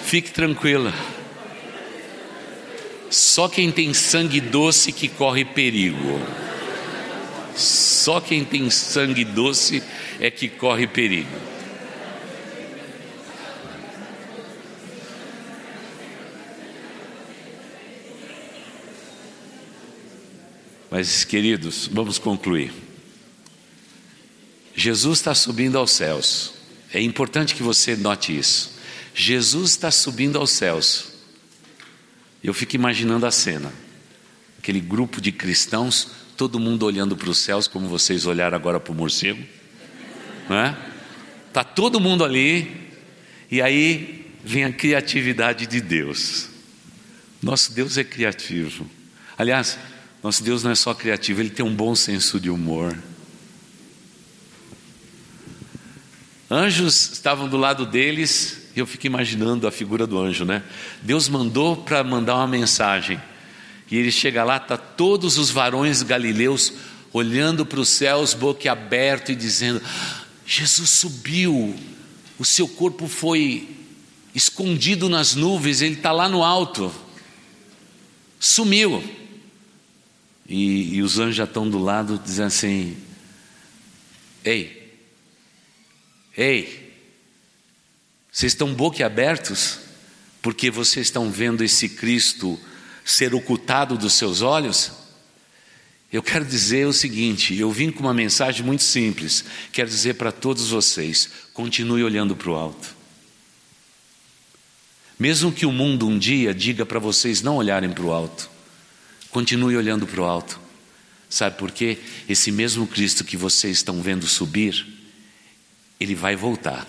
Fique 0.04 0.30
tranquila. 0.30 0.94
Só 3.10 3.48
quem 3.48 3.72
tem 3.72 3.92
sangue 3.92 4.40
doce 4.40 4.92
que 4.92 5.08
corre 5.08 5.44
perigo. 5.44 6.20
Só 7.56 8.20
quem 8.20 8.44
tem 8.44 8.70
sangue 8.70 9.24
doce 9.24 9.82
é 10.20 10.30
que 10.30 10.48
corre 10.48 10.86
perigo. 10.86 11.36
Mas, 20.88 21.24
queridos, 21.24 21.88
vamos 21.92 22.18
concluir. 22.18 22.91
Jesus 24.74 25.18
está 25.18 25.34
subindo 25.34 25.78
aos 25.78 25.90
céus. 25.90 26.54
É 26.92 27.00
importante 27.00 27.54
que 27.54 27.62
você 27.62 27.96
note 27.96 28.36
isso. 28.36 28.72
Jesus 29.14 29.70
está 29.70 29.90
subindo 29.90 30.38
aos 30.38 30.50
céus. 30.50 31.12
Eu 32.42 32.52
fico 32.52 32.74
imaginando 32.74 33.26
a 33.26 33.30
cena. 33.30 33.72
Aquele 34.58 34.80
grupo 34.80 35.20
de 35.20 35.32
cristãos, 35.32 36.08
todo 36.36 36.58
mundo 36.58 36.84
olhando 36.84 37.16
para 37.16 37.30
os 37.30 37.38
céus, 37.38 37.66
como 37.68 37.88
vocês 37.88 38.26
olharam 38.26 38.56
agora 38.56 38.80
para 38.80 38.92
o 38.92 38.94
morcego. 38.94 39.42
Não 40.48 40.56
é? 40.56 40.76
Está 41.48 41.62
todo 41.62 42.00
mundo 42.00 42.24
ali, 42.24 42.90
e 43.50 43.60
aí 43.60 44.26
vem 44.42 44.64
a 44.64 44.72
criatividade 44.72 45.66
de 45.66 45.80
Deus. 45.80 46.48
Nosso 47.42 47.72
Deus 47.72 47.98
é 47.98 48.04
criativo. 48.04 48.86
Aliás, 49.36 49.78
nosso 50.22 50.42
Deus 50.42 50.62
não 50.62 50.70
é 50.70 50.74
só 50.74 50.94
criativo, 50.94 51.40
ele 51.40 51.50
tem 51.50 51.64
um 51.64 51.74
bom 51.74 51.94
senso 51.94 52.40
de 52.40 52.48
humor. 52.48 52.96
Anjos 56.52 57.12
estavam 57.12 57.48
do 57.48 57.56
lado 57.56 57.86
deles, 57.86 58.68
e 58.76 58.78
eu 58.78 58.86
fico 58.86 59.06
imaginando 59.06 59.66
a 59.66 59.70
figura 59.70 60.06
do 60.06 60.18
anjo, 60.18 60.44
né? 60.44 60.62
Deus 61.00 61.26
mandou 61.26 61.78
para 61.78 62.04
mandar 62.04 62.36
uma 62.36 62.46
mensagem. 62.46 63.18
E 63.90 63.96
ele 63.96 64.12
chega 64.12 64.44
lá, 64.44 64.60
tá 64.60 64.76
todos 64.76 65.38
os 65.38 65.50
varões 65.50 66.02
galileus 66.02 66.74
olhando 67.10 67.64
para 67.64 67.80
os 67.80 67.88
céus, 67.88 68.34
boca 68.34 68.70
aberta 68.70 69.32
e 69.32 69.34
dizendo: 69.34 69.80
Jesus 70.44 70.90
subiu, 70.90 71.74
o 72.38 72.44
seu 72.44 72.68
corpo 72.68 73.08
foi 73.08 73.74
escondido 74.34 75.08
nas 75.08 75.34
nuvens, 75.34 75.80
ele 75.80 75.94
está 75.94 76.12
lá 76.12 76.28
no 76.28 76.44
alto, 76.44 76.92
sumiu. 78.38 79.02
E, 80.46 80.96
e 80.96 81.02
os 81.02 81.18
anjos 81.18 81.36
já 81.36 81.44
estão 81.44 81.66
do 81.66 81.78
lado, 81.78 82.20
dizendo 82.22 82.48
assim: 82.48 82.94
Ei, 84.44 84.81
Ei, 86.36 86.92
vocês 88.30 88.52
estão 88.52 88.72
boquiabertos 88.74 89.78
porque 90.40 90.70
vocês 90.70 91.06
estão 91.06 91.30
vendo 91.30 91.62
esse 91.62 91.88
Cristo 91.88 92.58
ser 93.04 93.34
ocultado 93.34 93.98
dos 93.98 94.14
seus 94.14 94.40
olhos? 94.40 94.92
Eu 96.12 96.22
quero 96.22 96.44
dizer 96.44 96.86
o 96.86 96.92
seguinte: 96.92 97.56
eu 97.56 97.70
vim 97.70 97.90
com 97.90 98.00
uma 98.00 98.14
mensagem 98.14 98.64
muito 98.64 98.82
simples. 98.82 99.44
Quero 99.72 99.88
dizer 99.88 100.14
para 100.14 100.30
todos 100.30 100.68
vocês: 100.68 101.28
continue 101.52 102.04
olhando 102.04 102.36
para 102.36 102.50
o 102.50 102.54
alto. 102.54 102.96
Mesmo 105.18 105.52
que 105.52 105.64
o 105.64 105.72
mundo 105.72 106.06
um 106.06 106.18
dia 106.18 106.52
diga 106.52 106.84
para 106.84 106.98
vocês 106.98 107.42
não 107.42 107.56
olharem 107.56 107.90
para 107.90 108.04
o 108.04 108.12
alto, 108.12 108.50
continue 109.30 109.76
olhando 109.76 110.06
para 110.06 110.20
o 110.20 110.24
alto. 110.24 110.60
Sabe 111.30 111.56
por 111.56 111.70
quê? 111.70 111.98
Esse 112.28 112.50
mesmo 112.50 112.86
Cristo 112.86 113.24
que 113.24 113.36
vocês 113.36 113.78
estão 113.78 114.02
vendo 114.02 114.26
subir, 114.26 114.84
ele 116.02 116.14
vai 116.14 116.34
voltar. 116.34 116.86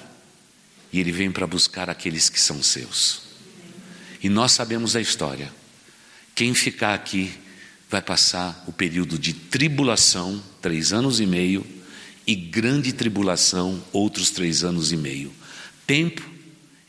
E 0.91 0.99
ele 0.99 1.11
vem 1.11 1.31
para 1.31 1.47
buscar 1.47 1.89
aqueles 1.89 2.29
que 2.29 2.39
são 2.39 2.61
seus. 2.61 3.21
E 4.21 4.29
nós 4.29 4.51
sabemos 4.51 4.95
a 4.95 5.01
história. 5.01 5.51
Quem 6.35 6.53
ficar 6.53 6.93
aqui 6.93 7.31
vai 7.89 8.01
passar 8.01 8.63
o 8.67 8.71
período 8.71 9.17
de 9.19 9.33
tribulação, 9.33 10.41
três 10.61 10.91
anos 10.91 11.19
e 11.19 11.25
meio, 11.25 11.65
e 12.25 12.35
grande 12.35 12.93
tribulação, 12.93 13.83
outros 13.91 14.29
três 14.29 14.63
anos 14.63 14.91
e 14.91 14.97
meio. 14.97 15.31
Tempo 15.85 16.23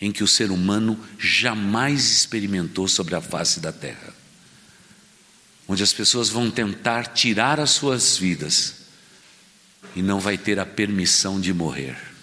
em 0.00 0.12
que 0.12 0.22
o 0.22 0.28
ser 0.28 0.50
humano 0.50 0.98
jamais 1.18 2.10
experimentou 2.10 2.86
sobre 2.88 3.14
a 3.14 3.20
face 3.20 3.60
da 3.60 3.72
terra. 3.72 4.14
Onde 5.66 5.82
as 5.82 5.92
pessoas 5.92 6.28
vão 6.28 6.50
tentar 6.50 7.06
tirar 7.08 7.58
as 7.58 7.70
suas 7.70 8.16
vidas 8.16 8.74
e 9.96 10.02
não 10.02 10.20
vai 10.20 10.36
ter 10.36 10.58
a 10.58 10.66
permissão 10.66 11.40
de 11.40 11.52
morrer 11.52 12.13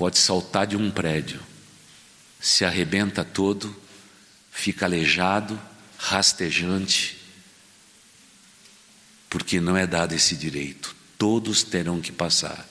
pode 0.00 0.18
saltar 0.18 0.66
de 0.66 0.78
um 0.78 0.90
prédio, 0.90 1.38
se 2.40 2.64
arrebenta 2.64 3.22
todo, 3.22 3.76
fica 4.50 4.86
aleijado, 4.86 5.60
rastejante, 5.98 7.18
porque 9.28 9.60
não 9.60 9.76
é 9.76 9.86
dado 9.86 10.14
esse 10.14 10.34
direito. 10.34 10.96
Todos 11.18 11.62
terão 11.62 12.00
que 12.00 12.12
passar 12.12 12.66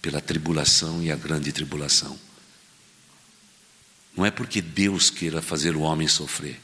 pela 0.00 0.20
tribulação 0.20 1.02
e 1.02 1.10
a 1.10 1.16
grande 1.16 1.50
tribulação. 1.50 2.16
Não 4.16 4.24
é 4.24 4.30
porque 4.30 4.62
Deus 4.62 5.10
queira 5.10 5.42
fazer 5.42 5.74
o 5.74 5.80
homem 5.80 6.06
sofrer, 6.06 6.60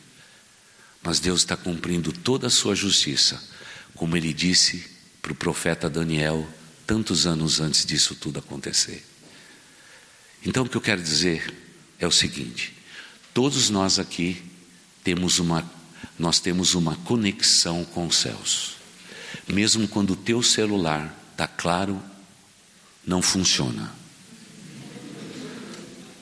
mas 1.02 1.18
Deus 1.18 1.40
está 1.40 1.56
cumprindo 1.56 2.12
toda 2.12 2.46
a 2.46 2.50
sua 2.50 2.76
justiça, 2.76 3.42
como 3.96 4.16
ele 4.16 4.32
disse 4.32 4.88
para 5.20 5.32
o 5.32 5.34
profeta 5.34 5.90
Daniel 5.90 6.48
tantos 6.86 7.26
anos 7.26 7.58
antes 7.58 7.84
disso 7.84 8.14
tudo 8.14 8.38
acontecer. 8.38 9.04
Então 10.44 10.64
o 10.64 10.68
que 10.68 10.76
eu 10.76 10.80
quero 10.80 11.02
dizer 11.02 11.54
é 11.98 12.06
o 12.06 12.12
seguinte: 12.12 12.74
todos 13.34 13.70
nós 13.70 13.98
aqui 13.98 14.42
temos 15.02 15.38
uma 15.38 15.78
nós 16.18 16.40
temos 16.40 16.74
uma 16.74 16.96
conexão 16.96 17.84
com 17.84 18.06
os 18.06 18.16
céus. 18.16 18.76
Mesmo 19.46 19.86
quando 19.86 20.10
o 20.10 20.16
teu 20.16 20.42
celular 20.42 21.14
está 21.32 21.46
claro, 21.46 22.02
não 23.06 23.22
funciona. 23.22 23.92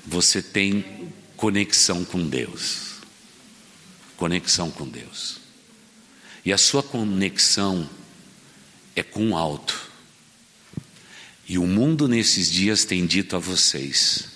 Você 0.06 0.42
tem 0.42 1.12
conexão 1.36 2.04
com 2.04 2.26
Deus. 2.26 2.96
Conexão 4.16 4.70
com 4.70 4.86
Deus. 4.86 5.38
E 6.44 6.52
a 6.52 6.58
sua 6.58 6.82
conexão 6.82 7.88
é 8.94 9.02
com 9.02 9.30
o 9.30 9.36
alto. 9.36 9.85
E 11.48 11.58
o 11.58 11.66
mundo 11.66 12.08
nesses 12.08 12.50
dias 12.50 12.84
tem 12.84 13.06
dito 13.06 13.36
a 13.36 13.38
vocês: 13.38 14.28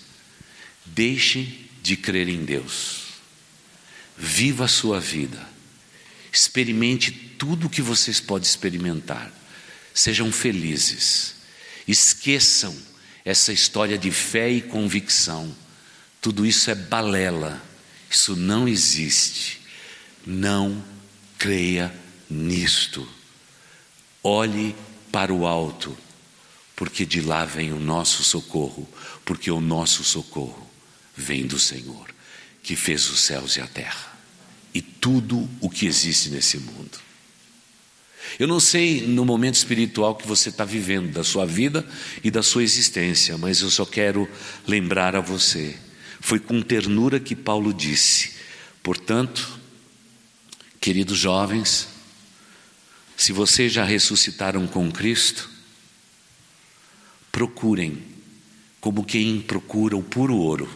deixe 0.85 1.67
de 1.81 1.97
crer 1.97 2.29
em 2.29 2.45
Deus, 2.45 3.07
viva 4.17 4.65
a 4.65 4.69
sua 4.69 4.99
vida, 4.99 5.45
experimente 6.31 7.11
tudo 7.11 7.67
o 7.67 7.69
que 7.69 7.81
vocês 7.81 8.19
podem 8.19 8.47
experimentar, 8.47 9.31
sejam 9.93 10.31
felizes, 10.31 11.35
esqueçam 11.85 12.75
essa 13.25 13.51
história 13.51 13.97
de 13.97 14.09
fé 14.09 14.49
e 14.49 14.61
convicção, 14.61 15.53
tudo 16.21 16.45
isso 16.45 16.71
é 16.71 16.75
balela, 16.75 17.61
isso 18.09 18.37
não 18.37 18.69
existe, 18.69 19.59
não 20.25 20.81
creia 21.37 21.93
nisto, 22.29 23.05
olhe 24.23 24.73
para 25.11 25.33
o 25.33 25.45
alto 25.45 25.97
porque 26.81 27.05
de 27.05 27.21
lá 27.21 27.45
vem 27.45 27.71
o 27.71 27.79
nosso 27.79 28.23
socorro, 28.23 28.89
porque 29.23 29.51
o 29.51 29.61
nosso 29.61 30.03
socorro 30.03 30.67
vem 31.15 31.45
do 31.45 31.59
Senhor, 31.59 32.07
que 32.63 32.75
fez 32.75 33.07
os 33.07 33.19
céus 33.19 33.55
e 33.55 33.61
a 33.61 33.67
terra 33.67 34.11
e 34.73 34.81
tudo 34.81 35.47
o 35.59 35.69
que 35.69 35.85
existe 35.85 36.31
nesse 36.31 36.57
mundo. 36.57 36.97
Eu 38.39 38.47
não 38.47 38.59
sei 38.59 39.05
no 39.05 39.23
momento 39.23 39.53
espiritual 39.53 40.15
que 40.15 40.27
você 40.27 40.49
está 40.49 40.65
vivendo, 40.65 41.11
da 41.11 41.23
sua 41.23 41.45
vida 41.45 41.87
e 42.23 42.31
da 42.31 42.41
sua 42.41 42.63
existência, 42.63 43.37
mas 43.37 43.61
eu 43.61 43.69
só 43.69 43.85
quero 43.85 44.27
lembrar 44.67 45.15
a 45.15 45.21
você. 45.21 45.77
Foi 46.19 46.39
com 46.39 46.63
ternura 46.63 47.19
que 47.19 47.35
Paulo 47.35 47.71
disse: 47.71 48.31
portanto, 48.81 49.59
queridos 50.79 51.19
jovens, 51.19 51.89
se 53.15 53.31
vocês 53.31 53.71
já 53.71 53.83
ressuscitaram 53.83 54.65
com 54.65 54.91
Cristo, 54.91 55.50
procurem 57.31 58.03
como 58.79 59.05
quem 59.05 59.41
procura 59.41 59.95
o 59.95 60.03
puro 60.03 60.35
ouro, 60.35 60.69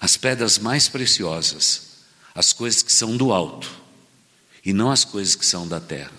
as 0.00 0.16
pedras 0.16 0.58
mais 0.58 0.88
preciosas, 0.88 2.04
as 2.34 2.52
coisas 2.52 2.82
que 2.82 2.92
são 2.92 3.16
do 3.16 3.32
alto 3.32 3.70
e 4.64 4.72
não 4.72 4.90
as 4.90 5.04
coisas 5.04 5.34
que 5.34 5.44
são 5.44 5.66
da 5.66 5.80
terra. 5.80 6.12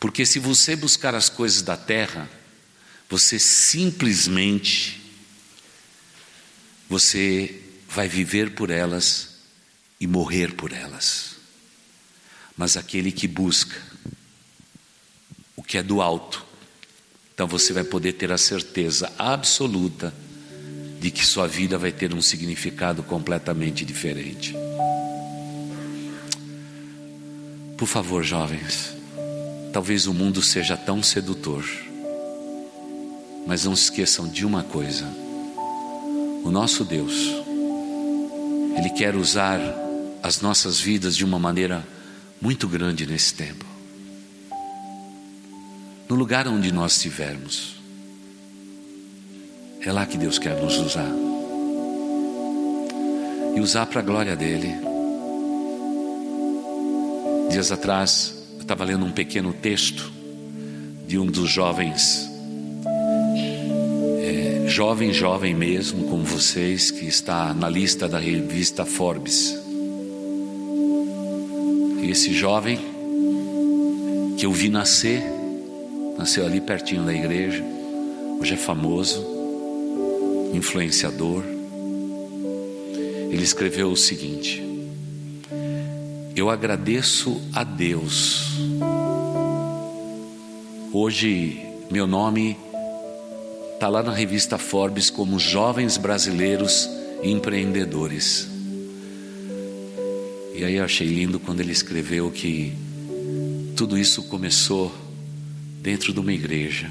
Porque 0.00 0.26
se 0.26 0.38
você 0.38 0.76
buscar 0.76 1.14
as 1.14 1.28
coisas 1.28 1.62
da 1.62 1.76
terra, 1.76 2.28
você 3.08 3.38
simplesmente 3.38 5.00
você 6.88 7.62
vai 7.88 8.08
viver 8.08 8.54
por 8.54 8.70
elas 8.70 9.36
e 10.00 10.06
morrer 10.06 10.54
por 10.54 10.72
elas. 10.72 11.36
Mas 12.56 12.76
aquele 12.76 13.10
que 13.10 13.26
busca 13.26 13.80
o 15.56 15.62
que 15.62 15.78
é 15.78 15.82
do 15.82 16.00
alto, 16.00 16.44
Então 17.34 17.48
você 17.48 17.72
vai 17.72 17.82
poder 17.82 18.12
ter 18.12 18.30
a 18.30 18.38
certeza 18.38 19.12
absoluta 19.18 20.14
de 21.00 21.10
que 21.10 21.26
sua 21.26 21.48
vida 21.48 21.76
vai 21.76 21.90
ter 21.90 22.14
um 22.14 22.22
significado 22.22 23.02
completamente 23.02 23.84
diferente. 23.84 24.54
Por 27.76 27.88
favor, 27.88 28.22
jovens, 28.22 28.94
talvez 29.72 30.06
o 30.06 30.14
mundo 30.14 30.40
seja 30.40 30.76
tão 30.76 31.02
sedutor, 31.02 31.64
mas 33.46 33.64
não 33.64 33.74
se 33.74 33.84
esqueçam 33.84 34.28
de 34.28 34.46
uma 34.46 34.62
coisa: 34.62 35.04
o 36.44 36.50
nosso 36.52 36.84
Deus, 36.84 37.14
Ele 38.78 38.90
quer 38.90 39.16
usar 39.16 39.60
as 40.22 40.40
nossas 40.40 40.78
vidas 40.78 41.16
de 41.16 41.24
uma 41.24 41.38
maneira 41.38 41.84
muito 42.40 42.68
grande 42.68 43.04
nesse 43.06 43.34
tempo 43.34 43.73
no 46.08 46.16
lugar 46.16 46.46
onde 46.46 46.72
nós 46.72 46.96
estivermos. 46.96 47.76
É 49.80 49.92
lá 49.92 50.06
que 50.06 50.16
Deus 50.16 50.38
quer 50.38 50.60
nos 50.60 50.76
usar. 50.78 51.10
E 53.54 53.60
usar 53.60 53.86
para 53.86 54.00
a 54.00 54.02
glória 54.02 54.34
dEle. 54.34 54.74
Dias 57.50 57.70
atrás, 57.70 58.34
eu 58.54 58.62
estava 58.62 58.84
lendo 58.84 59.04
um 59.04 59.12
pequeno 59.12 59.52
texto 59.52 60.10
de 61.06 61.18
um 61.18 61.26
dos 61.26 61.50
jovens, 61.50 62.28
é, 64.20 64.64
jovem, 64.68 65.12
jovem 65.12 65.54
mesmo, 65.54 66.08
como 66.08 66.24
vocês, 66.24 66.90
que 66.90 67.06
está 67.06 67.52
na 67.52 67.68
lista 67.68 68.08
da 68.08 68.18
revista 68.18 68.84
Forbes. 68.84 69.54
E 72.02 72.10
esse 72.10 72.32
jovem 72.32 72.78
que 74.36 74.46
eu 74.46 74.52
vi 74.52 74.68
nascer, 74.68 75.22
Nasceu 76.16 76.46
ali 76.46 76.60
pertinho 76.60 77.04
da 77.04 77.12
igreja. 77.12 77.64
Hoje 78.40 78.54
é 78.54 78.56
famoso, 78.56 79.24
influenciador. 80.52 81.42
Ele 83.30 83.42
escreveu 83.42 83.90
o 83.90 83.96
seguinte: 83.96 84.62
Eu 86.36 86.50
agradeço 86.50 87.40
a 87.52 87.64
Deus. 87.64 88.52
Hoje 90.92 91.60
meu 91.90 92.06
nome 92.06 92.56
está 93.74 93.88
lá 93.88 94.02
na 94.02 94.12
revista 94.12 94.56
Forbes 94.56 95.10
como 95.10 95.38
Jovens 95.38 95.96
Brasileiros 95.96 96.88
Empreendedores. 97.22 98.48
E 100.54 100.64
aí 100.64 100.76
eu 100.76 100.84
achei 100.84 101.06
lindo 101.06 101.40
quando 101.40 101.60
ele 101.60 101.72
escreveu 101.72 102.30
que 102.30 102.72
tudo 103.76 103.98
isso 103.98 104.22
começou 104.24 104.92
dentro 105.84 106.14
de 106.14 106.18
uma 106.18 106.32
igreja. 106.32 106.90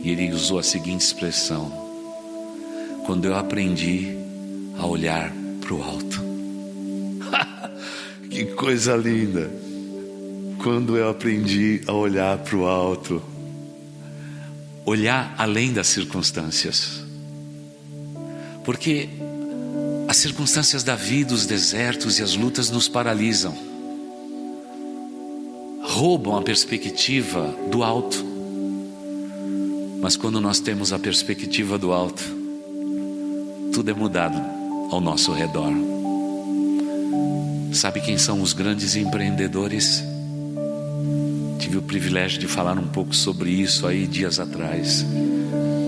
E 0.00 0.10
ele 0.10 0.32
usou 0.32 0.60
a 0.60 0.62
seguinte 0.62 1.00
expressão: 1.00 1.70
Quando 3.04 3.24
eu 3.26 3.34
aprendi 3.34 4.16
a 4.78 4.86
olhar 4.86 5.32
para 5.60 5.74
o 5.74 5.82
alto. 5.82 6.22
que 8.30 8.46
coisa 8.46 8.96
linda! 8.96 9.50
Quando 10.62 10.96
eu 10.96 11.10
aprendi 11.10 11.80
a 11.86 11.92
olhar 11.92 12.38
para 12.38 12.56
o 12.56 12.66
alto, 12.66 13.20
olhar 14.84 15.34
além 15.36 15.72
das 15.72 15.88
circunstâncias, 15.88 17.02
porque 18.64 19.08
as 20.06 20.18
circunstâncias 20.18 20.84
da 20.84 20.94
vida, 20.94 21.32
os 21.32 21.46
desertos 21.46 22.18
e 22.18 22.22
as 22.22 22.36
lutas 22.36 22.70
nos 22.70 22.88
paralisam 22.88 23.69
roubam 26.00 26.34
a 26.34 26.40
perspectiva 26.40 27.54
do 27.70 27.82
alto. 27.82 28.24
Mas 30.00 30.16
quando 30.16 30.40
nós 30.40 30.58
temos 30.58 30.94
a 30.94 30.98
perspectiva 30.98 31.76
do 31.76 31.92
alto, 31.92 32.22
tudo 33.70 33.90
é 33.90 33.92
mudado 33.92 34.40
ao 34.90 34.98
nosso 34.98 35.30
redor. 35.30 35.70
Sabe 37.74 38.00
quem 38.00 38.16
são 38.16 38.40
os 38.40 38.54
grandes 38.54 38.96
empreendedores? 38.96 40.02
Tive 41.58 41.76
o 41.76 41.82
privilégio 41.82 42.40
de 42.40 42.46
falar 42.46 42.78
um 42.78 42.88
pouco 42.88 43.14
sobre 43.14 43.50
isso 43.50 43.86
aí 43.86 44.06
dias 44.06 44.40
atrás. 44.40 45.04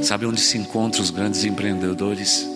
Sabe 0.03 0.27
onde 0.27 0.43
se 0.43 0.59
encontram 0.59 1.03
os 1.03 1.09
grandes 1.09 1.43
empreendedores? 1.43 2.47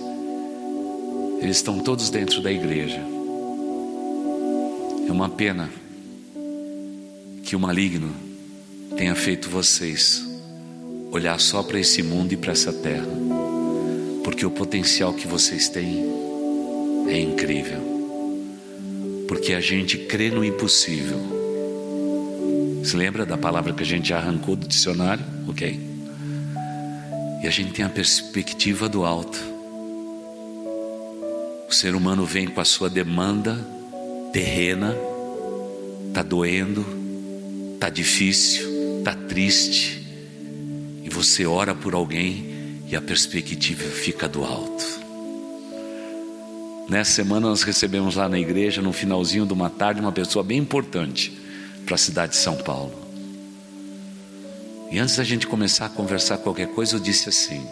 Eles 1.40 1.56
estão 1.56 1.78
todos 1.78 2.10
dentro 2.10 2.42
da 2.42 2.52
igreja. 2.52 3.00
É 5.08 5.10
uma 5.10 5.30
pena 5.30 5.70
que 7.46 7.54
o 7.54 7.60
maligno 7.60 8.12
tenha 8.96 9.14
feito 9.14 9.48
vocês 9.48 10.20
olhar 11.12 11.38
só 11.38 11.62
para 11.62 11.78
esse 11.78 12.02
mundo 12.02 12.32
e 12.32 12.36
para 12.36 12.50
essa 12.50 12.72
terra, 12.72 13.06
porque 14.24 14.44
o 14.44 14.50
potencial 14.50 15.14
que 15.14 15.28
vocês 15.28 15.68
têm 15.68 16.04
é 17.06 17.20
incrível. 17.20 17.80
Porque 19.28 19.54
a 19.54 19.60
gente 19.60 19.96
crê 19.96 20.28
no 20.28 20.44
impossível. 20.44 21.20
Se 22.82 22.96
lembra 22.96 23.24
da 23.24 23.38
palavra 23.38 23.72
que 23.72 23.82
a 23.84 23.86
gente 23.86 24.08
já 24.08 24.18
arrancou 24.18 24.56
do 24.56 24.66
dicionário? 24.66 25.24
Ok. 25.46 25.80
E 27.44 27.46
a 27.46 27.50
gente 27.50 27.72
tem 27.72 27.84
a 27.84 27.88
perspectiva 27.88 28.88
do 28.88 29.04
alto. 29.04 29.38
O 31.68 31.72
ser 31.72 31.94
humano 31.94 32.26
vem 32.26 32.48
com 32.48 32.60
a 32.60 32.64
sua 32.64 32.90
demanda 32.90 33.56
terrena, 34.32 34.96
está 36.08 36.24
doendo, 36.24 37.05
Está 37.76 37.90
difícil, 37.90 38.98
está 39.00 39.14
triste, 39.14 40.02
e 41.04 41.10
você 41.10 41.44
ora 41.44 41.74
por 41.74 41.92
alguém 41.92 42.80
e 42.88 42.96
a 42.96 43.02
perspectiva 43.02 43.84
fica 43.84 44.26
do 44.26 44.42
alto. 44.42 44.84
Nessa 46.88 47.12
semana 47.12 47.48
nós 47.48 47.62
recebemos 47.62 48.16
lá 48.16 48.30
na 48.30 48.38
igreja, 48.38 48.80
no 48.80 48.94
finalzinho 48.94 49.44
de 49.44 49.52
uma 49.52 49.68
tarde, 49.68 50.00
uma 50.00 50.10
pessoa 50.10 50.42
bem 50.42 50.56
importante 50.56 51.36
para 51.84 51.96
a 51.96 51.98
cidade 51.98 52.32
de 52.32 52.38
São 52.38 52.56
Paulo. 52.56 52.94
E 54.90 54.98
antes 54.98 55.16
da 55.16 55.22
gente 55.22 55.46
começar 55.46 55.84
a 55.84 55.90
conversar 55.90 56.38
qualquer 56.38 56.68
coisa, 56.68 56.96
eu 56.96 57.00
disse 57.00 57.28
assim: 57.28 57.62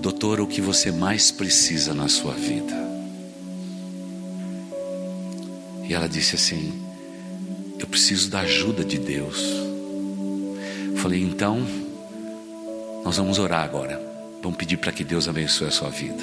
Doutor, 0.00 0.40
o 0.40 0.46
que 0.48 0.60
você 0.60 0.90
mais 0.90 1.30
precisa 1.30 1.94
na 1.94 2.08
sua 2.08 2.34
vida? 2.34 2.74
E 5.88 5.94
ela 5.94 6.08
disse 6.08 6.34
assim: 6.34 6.91
eu 7.82 7.88
preciso 7.88 8.30
da 8.30 8.40
ajuda 8.40 8.84
de 8.84 8.98
Deus. 8.98 9.42
Falei, 10.96 11.20
então, 11.20 11.66
nós 13.04 13.16
vamos 13.16 13.38
orar 13.38 13.64
agora. 13.64 14.00
Vamos 14.40 14.56
pedir 14.56 14.76
para 14.76 14.92
que 14.92 15.02
Deus 15.02 15.28
abençoe 15.28 15.66
a 15.66 15.72
sua 15.72 15.90
vida. 15.90 16.22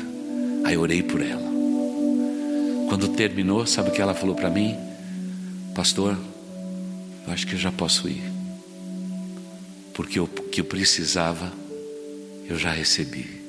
Aí 0.64 0.78
orei 0.78 1.04
por 1.04 1.22
ela. 1.22 1.50
Quando 2.88 3.10
terminou, 3.10 3.66
sabe 3.66 3.90
o 3.90 3.92
que 3.92 4.02
ela 4.02 4.14
falou 4.14 4.36
para 4.36 4.50
mim? 4.50 4.78
Pastor, 5.76 6.18
eu 7.28 7.34
acho 7.34 7.46
que 7.46 7.54
eu 7.54 7.60
já 7.60 7.72
posso 7.72 8.08
ir. 8.08 8.24
Porque 9.94 10.20
o 10.20 10.28
que 10.28 10.62
eu 10.62 10.66
precisava, 10.66 11.52
eu 12.48 12.58
já 12.58 12.72
recebi. 12.72 13.42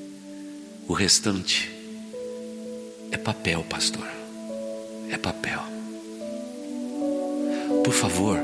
O 0.89 0.93
restante 0.93 1.71
é 3.13 3.17
papel, 3.17 3.65
pastor. 3.69 4.07
É 5.11 5.17
papel. 5.17 5.80
Por 7.85 7.93
favor, 7.93 8.39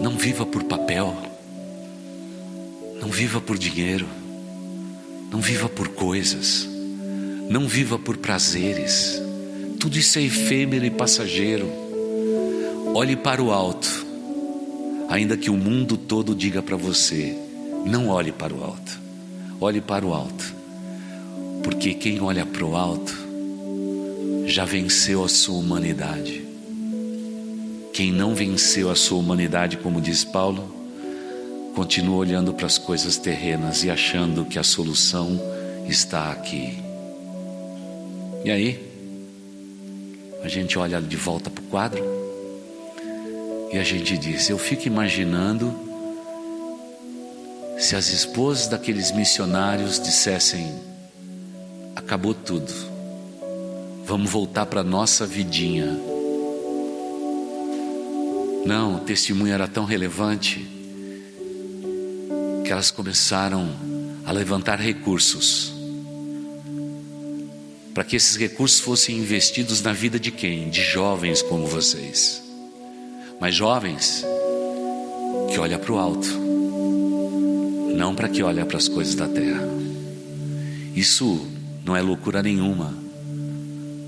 não 0.00 0.16
viva 0.16 0.46
por 0.46 0.64
papel, 0.64 1.14
não 3.00 3.08
viva 3.08 3.40
por 3.40 3.58
dinheiro, 3.58 4.06
não 5.30 5.40
viva 5.40 5.68
por 5.68 5.88
coisas, 5.88 6.68
não 7.48 7.66
viva 7.66 7.98
por 7.98 8.16
prazeres, 8.16 9.20
tudo 9.80 9.98
isso 9.98 10.18
é 10.18 10.22
efêmero 10.22 10.84
e 10.84 10.90
passageiro. 10.90 11.68
Olhe 12.94 13.16
para 13.16 13.42
o 13.42 13.50
alto, 13.50 14.06
ainda 15.08 15.36
que 15.36 15.50
o 15.50 15.56
mundo 15.56 15.96
todo 15.96 16.34
diga 16.34 16.62
para 16.62 16.76
você: 16.76 17.36
não 17.84 18.08
olhe 18.08 18.30
para 18.30 18.54
o 18.54 18.62
alto, 18.62 19.00
olhe 19.60 19.80
para 19.80 20.06
o 20.06 20.14
alto, 20.14 20.54
porque 21.64 21.94
quem 21.94 22.20
olha 22.20 22.46
para 22.46 22.64
o 22.64 22.76
alto 22.76 23.16
já 24.46 24.64
venceu 24.64 25.24
a 25.24 25.28
sua 25.28 25.56
humanidade. 25.56 26.41
Quem 27.92 28.10
não 28.10 28.34
venceu 28.34 28.90
a 28.90 28.96
sua 28.96 29.18
humanidade, 29.18 29.76
como 29.76 30.00
diz 30.00 30.24
Paulo, 30.24 30.74
continua 31.74 32.16
olhando 32.16 32.54
para 32.54 32.64
as 32.64 32.78
coisas 32.78 33.18
terrenas 33.18 33.84
e 33.84 33.90
achando 33.90 34.46
que 34.46 34.58
a 34.58 34.62
solução 34.62 35.38
está 35.86 36.32
aqui. 36.32 36.78
E 38.42 38.50
aí, 38.50 38.92
a 40.42 40.48
gente 40.48 40.78
olha 40.78 41.02
de 41.02 41.16
volta 41.16 41.50
para 41.50 41.62
o 41.62 41.66
quadro 41.66 42.02
e 43.70 43.78
a 43.78 43.84
gente 43.84 44.16
diz: 44.16 44.48
Eu 44.48 44.56
fico 44.56 44.88
imaginando 44.88 45.78
se 47.78 47.94
as 47.94 48.08
esposas 48.08 48.68
daqueles 48.68 49.12
missionários 49.12 50.00
dissessem: 50.00 50.66
Acabou 51.94 52.32
tudo, 52.32 52.72
vamos 54.06 54.30
voltar 54.30 54.64
para 54.64 54.80
a 54.80 54.84
nossa 54.84 55.26
vidinha 55.26 56.11
não, 58.64 58.96
o 58.96 59.00
testemunho 59.00 59.52
era 59.52 59.66
tão 59.66 59.84
relevante 59.84 60.66
que 62.64 62.70
elas 62.70 62.90
começaram 62.90 63.68
a 64.24 64.32
levantar 64.32 64.78
recursos 64.78 65.74
para 67.92 68.04
que 68.04 68.16
esses 68.16 68.36
recursos 68.36 68.80
fossem 68.80 69.18
investidos 69.18 69.82
na 69.82 69.92
vida 69.92 70.18
de 70.18 70.30
quem? 70.30 70.70
De 70.70 70.82
jovens 70.82 71.42
como 71.42 71.66
vocês. 71.66 72.42
Mas 73.38 73.54
jovens 73.54 74.24
que 75.50 75.58
olha 75.58 75.78
para 75.78 75.92
o 75.92 75.98
alto, 75.98 76.28
não 77.94 78.14
para 78.14 78.28
que 78.28 78.42
olha 78.42 78.64
para 78.64 78.78
as 78.78 78.88
coisas 78.88 79.14
da 79.14 79.28
terra. 79.28 79.68
Isso 80.94 81.46
não 81.84 81.96
é 81.96 82.00
loucura 82.00 82.42
nenhuma, 82.42 82.94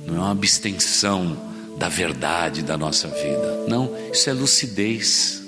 não 0.07 0.15
é 0.15 0.19
uma 0.19 0.31
abstenção 0.31 1.37
da 1.77 1.89
verdade 1.89 2.63
da 2.63 2.77
nossa 2.77 3.09
vida. 3.09 3.65
Não, 3.69 3.91
isso 4.13 4.31
é 4.31 4.33
lucidez. 4.33 5.43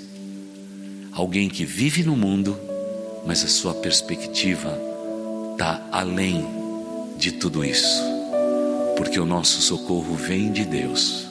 Alguém 1.11 1.49
que 1.49 1.65
vive 1.65 2.03
no 2.03 2.15
mundo, 2.15 2.57
mas 3.25 3.43
a 3.43 3.47
sua 3.47 3.73
perspectiva 3.73 4.77
está 5.53 5.87
além 5.91 6.45
de 7.17 7.31
tudo 7.31 7.63
isso 7.65 8.17
porque 8.97 9.19
o 9.19 9.25
nosso 9.25 9.61
socorro 9.61 10.15
vem 10.15 10.51
de 10.51 10.65
Deus, 10.65 11.27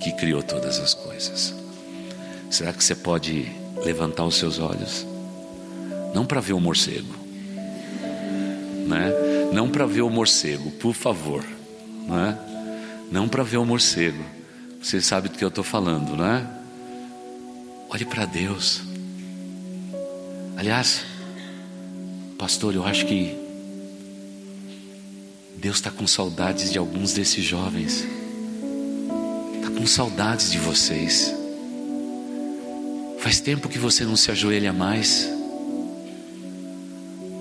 que 0.00 0.10
criou 0.10 0.42
todas 0.42 0.80
as 0.80 0.92
coisas. 0.92 1.54
Será 2.50 2.72
que 2.72 2.82
você 2.82 2.94
pode 2.94 3.50
levantar 3.84 4.24
os 4.24 4.34
seus 4.34 4.58
olhos? 4.58 5.06
Não 6.12 6.26
para 6.26 6.40
ver 6.40 6.54
o 6.54 6.60
morcego, 6.60 7.14
né? 8.86 9.12
Não 9.52 9.70
para 9.70 9.86
ver 9.86 10.02
o 10.02 10.10
morcego, 10.10 10.72
por 10.72 10.92
favor, 10.92 11.44
né? 12.08 12.36
Não 13.12 13.28
para 13.28 13.44
ver 13.44 13.58
o 13.58 13.64
morcego. 13.64 14.24
Você 14.84 15.00
sabe 15.00 15.30
do 15.30 15.38
que 15.38 15.42
eu 15.42 15.48
estou 15.48 15.64
falando, 15.64 16.14
né? 16.14 16.46
Olhe 17.88 18.04
para 18.04 18.26
Deus. 18.26 18.82
Aliás, 20.58 21.00
pastor, 22.36 22.74
eu 22.74 22.84
acho 22.84 23.06
que 23.06 23.34
Deus 25.56 25.76
está 25.76 25.90
com 25.90 26.06
saudades 26.06 26.70
de 26.70 26.76
alguns 26.76 27.14
desses 27.14 27.42
jovens. 27.42 28.04
Está 29.54 29.70
com 29.70 29.86
saudades 29.86 30.52
de 30.52 30.58
vocês. 30.58 31.34
Faz 33.20 33.40
tempo 33.40 33.70
que 33.70 33.78
você 33.78 34.04
não 34.04 34.16
se 34.16 34.30
ajoelha 34.30 34.70
mais. 34.70 35.26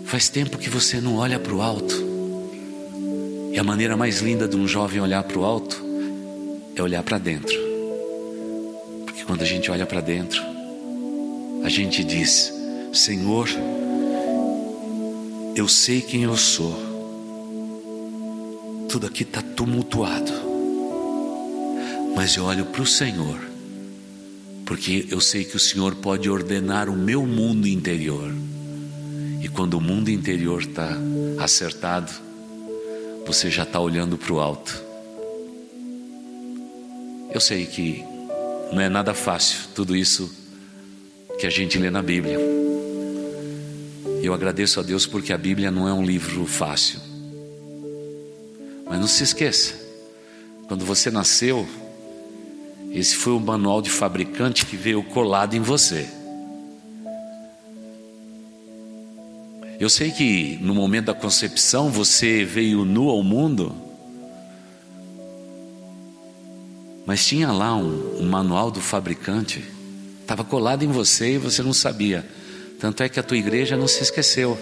Faz 0.06 0.30
tempo 0.30 0.58
que 0.58 0.70
você 0.70 1.02
não 1.02 1.18
olha 1.18 1.38
para 1.38 1.54
o 1.54 1.62
alto. 1.62 1.94
E 3.52 3.60
a 3.60 3.64
maneira 3.66 3.98
mais 3.98 4.22
linda 4.22 4.48
de 4.48 4.56
um 4.56 4.66
jovem 4.66 5.02
olhar 5.02 5.24
para 5.26 5.38
o 5.38 5.44
alto 5.44 5.83
é 6.76 6.82
olhar 6.82 7.04
para 7.04 7.18
dentro. 7.18 7.56
Porque 9.06 9.24
quando 9.24 9.42
a 9.42 9.46
gente 9.46 9.70
olha 9.70 9.86
para 9.86 10.02
dentro, 10.02 10.42
a 11.64 11.70
gente 11.70 12.04
diz: 12.04 12.54
Senhor, 12.94 13.48
eu 15.56 15.68
sei 15.68 16.02
quem 16.02 16.24
eu 16.24 16.38
sou 16.38 16.94
tudo 18.94 19.08
aqui 19.08 19.24
está 19.24 19.42
tumultuado. 19.42 20.32
Mas 22.16 22.36
eu 22.36 22.44
olho 22.44 22.64
para 22.66 22.84
o 22.84 22.86
Senhor, 22.86 23.40
porque 24.68 25.08
eu 25.10 25.20
sei 25.20 25.44
que 25.44 25.56
o 25.56 25.60
Senhor 25.60 25.96
pode 25.96 26.30
ordenar 26.30 26.88
o 26.88 26.96
meu 26.96 27.26
mundo 27.26 27.68
interior. 27.68 28.32
E 29.42 29.50
quando 29.50 29.74
o 29.74 29.82
mundo 29.82 30.12
interior 30.12 30.62
está 30.62 30.96
acertado, 31.40 32.14
você 33.26 33.50
já 33.50 33.64
está 33.64 33.80
olhando 33.80 34.16
para 34.16 34.32
o 34.32 34.40
alto. 34.40 34.83
Eu 37.34 37.42
sei 37.42 37.66
que 37.66 38.06
não 38.72 38.80
é 38.80 38.88
nada 38.88 39.14
fácil 39.16 39.70
tudo 39.74 39.96
isso 39.96 40.32
que 41.40 41.48
a 41.48 41.50
gente 41.50 41.80
lê 41.80 41.90
na 41.90 42.04
Bíblia. 42.04 42.38
Eu 44.22 44.36
agradeço 44.36 44.80
a 44.80 44.84
Deus 44.84 45.08
porque 45.08 45.34
a 45.34 45.38
Bíblia 45.38 45.72
não 45.72 45.88
é 45.88 45.94
um 45.94 46.06
livro 46.06 46.46
fácil. 46.46 47.00
Mas 48.86 49.00
não 49.00 49.08
se 49.08 49.24
esqueça, 49.24 49.74
quando 50.68 50.86
você 50.86 51.10
nasceu, 51.10 51.68
esse 52.92 53.16
foi 53.16 53.34
o 53.34 53.40
manual 53.40 53.82
de 53.82 53.90
fabricante 53.90 54.68
que 54.68 54.78
veio 54.78 55.02
colado 55.04 55.56
em 55.56 55.60
você. 55.60 56.08
Eu 59.80 59.90
sei 59.90 60.12
que 60.12 60.60
no 60.62 60.76
momento 60.76 61.06
da 61.06 61.16
concepção 61.16 61.90
você 61.90 62.46
veio 62.46 62.86
nu 62.86 63.10
ao 63.10 63.24
mundo, 63.24 63.76
mas 67.06 67.26
tinha 67.26 67.52
lá 67.52 67.76
um, 67.76 68.22
um 68.22 68.26
manual 68.26 68.72
do 68.72 68.80
fabricante, 68.80 69.64
estava 70.22 70.44
colado 70.44 70.84
em 70.84 70.88
você 70.88 71.34
e 71.34 71.38
você 71.38 71.62
não 71.62 71.74
sabia. 71.74 72.26
Tanto 72.80 73.04
é 73.04 73.10
que 73.10 73.20
a 73.20 73.24
tua 73.24 73.38
igreja 73.38 73.78
não 73.78 73.88
se 73.88 74.02
esqueceu. 74.02 74.58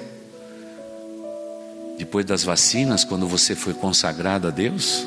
Depois 1.98 2.26
das 2.26 2.44
vacinas, 2.44 3.04
quando 3.04 3.28
você 3.28 3.56
foi 3.56 3.74
consagrado 3.74 4.48
a 4.48 4.52
Deus, 4.52 5.06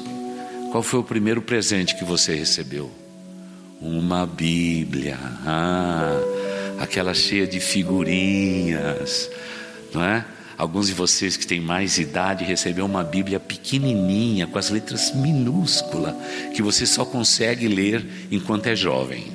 qual 0.70 0.82
foi 0.82 1.01
o 1.01 1.05
primeiro 1.05 1.43
presente 1.43 1.97
que 1.97 2.05
você 2.05 2.35
recebeu? 2.35 2.91
Uma 3.80 4.26
Bíblia, 4.26 5.18
ah, 5.45 6.18
aquela 6.78 7.12
cheia 7.12 7.47
de 7.47 7.61
figurinhas, 7.61 9.28
não 9.93 10.05
é? 10.05 10.24
Alguns 10.57 10.86
de 10.86 10.94
vocês 10.94 11.36
que 11.36 11.46
têm 11.46 11.61
mais 11.61 11.98
idade 11.98 12.44
receberam 12.44 12.86
uma 12.86 13.02
Bíblia 13.02 13.40
pequenininha, 13.40 14.46
com 14.46 14.59
as 14.59 14.70
letras 14.70 15.12
minúsculas, 15.14 16.14
que 16.55 16.62
você 16.62 16.86
só 16.86 17.05
consegue 17.05 17.66
ler 17.66 18.07
enquanto 18.30 18.66
é 18.68 18.76
jovem. 18.76 19.32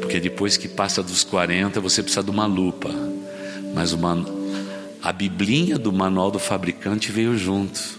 Porque 0.00 0.20
depois 0.20 0.56
que 0.56 0.68
passa 0.68 1.02
dos 1.02 1.24
40, 1.24 1.80
você 1.80 2.02
precisa 2.02 2.22
de 2.22 2.30
uma 2.30 2.46
lupa. 2.46 2.90
Mas 3.74 3.92
uma 3.92 4.38
a 5.02 5.12
biblinha 5.12 5.78
do 5.78 5.92
manual 5.92 6.30
do 6.30 6.38
fabricante 6.38 7.12
veio 7.12 7.36
junto. 7.36 7.98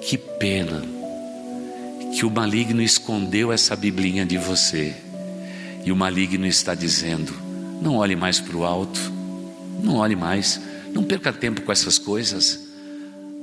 Que 0.00 0.18
pena 0.18 0.82
que 2.14 2.26
o 2.26 2.30
maligno 2.30 2.82
escondeu 2.82 3.50
essa 3.50 3.74
biblinha 3.74 4.26
de 4.26 4.36
você. 4.36 4.94
E 5.84 5.90
o 5.90 5.96
maligno 5.96 6.46
está 6.46 6.74
dizendo: 6.74 7.32
não 7.80 7.96
olhe 7.96 8.14
mais 8.14 8.40
para 8.40 8.56
o 8.56 8.64
alto, 8.64 9.00
não 9.82 9.96
olhe 9.96 10.14
mais, 10.14 10.60
não 10.92 11.02
perca 11.02 11.32
tempo 11.32 11.62
com 11.62 11.72
essas 11.72 11.98
coisas. 11.98 12.60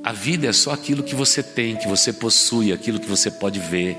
A 0.04 0.14
vida 0.14 0.48
é 0.48 0.54
só 0.54 0.72
aquilo 0.72 1.04
que 1.04 1.16
você 1.16 1.44
tem, 1.44 1.76
que 1.76 1.88
você 1.88 2.14
possui, 2.14 2.72
aquilo 2.72 3.00
que 3.00 3.08
você 3.08 3.30
pode 3.30 3.60
ver. 3.60 3.98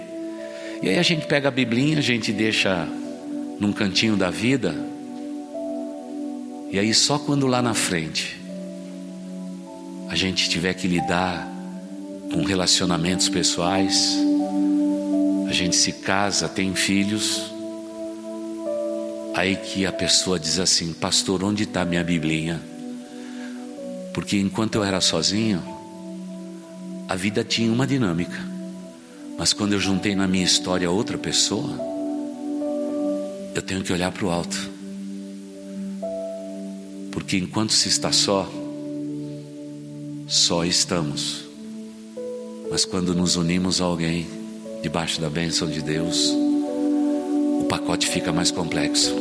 E 0.82 0.88
aí 0.88 0.98
a 0.98 1.02
gente 1.02 1.26
pega 1.26 1.48
a 1.48 1.50
biblinha, 1.50 1.98
a 1.98 2.02
gente 2.02 2.32
deixa 2.32 2.88
num 3.58 3.72
cantinho 3.72 4.16
da 4.16 4.30
vida, 4.30 4.74
e 6.70 6.78
aí 6.78 6.94
só 6.94 7.18
quando 7.18 7.46
lá 7.46 7.60
na 7.60 7.74
frente 7.74 8.40
a 10.08 10.14
gente 10.14 10.48
tiver 10.48 10.72
que 10.72 10.88
lidar 10.88 11.46
com 12.32 12.42
relacionamentos 12.42 13.28
pessoais, 13.28 14.16
a 15.48 15.52
gente 15.52 15.76
se 15.76 15.92
casa, 15.92 16.48
tem 16.48 16.74
filhos, 16.74 17.42
aí 19.34 19.56
que 19.56 19.84
a 19.84 19.92
pessoa 19.92 20.38
diz 20.38 20.58
assim: 20.58 20.92
Pastor, 20.92 21.44
onde 21.44 21.64
está 21.64 21.84
minha 21.84 22.04
Biblinha? 22.04 22.69
Porque 24.12 24.38
enquanto 24.38 24.76
eu 24.76 24.84
era 24.84 25.00
sozinho, 25.00 25.62
a 27.08 27.14
vida 27.16 27.42
tinha 27.44 27.72
uma 27.72 27.86
dinâmica, 27.86 28.38
mas 29.38 29.52
quando 29.52 29.72
eu 29.72 29.80
juntei 29.80 30.14
na 30.14 30.26
minha 30.28 30.44
história 30.44 30.90
outra 30.90 31.18
pessoa, 31.18 31.70
eu 33.54 33.62
tenho 33.62 33.82
que 33.82 33.92
olhar 33.92 34.12
para 34.12 34.24
o 34.24 34.30
alto, 34.30 34.70
porque 37.10 37.36
enquanto 37.36 37.72
se 37.72 37.88
está 37.88 38.12
só, 38.12 38.48
só 40.26 40.64
estamos. 40.64 41.44
Mas 42.70 42.84
quando 42.84 43.14
nos 43.14 43.34
unimos 43.34 43.80
a 43.80 43.84
alguém, 43.84 44.28
debaixo 44.82 45.20
da 45.20 45.28
bênção 45.28 45.68
de 45.68 45.82
Deus, 45.82 46.30
o 47.60 47.66
pacote 47.68 48.08
fica 48.08 48.32
mais 48.32 48.50
complexo. 48.50 49.12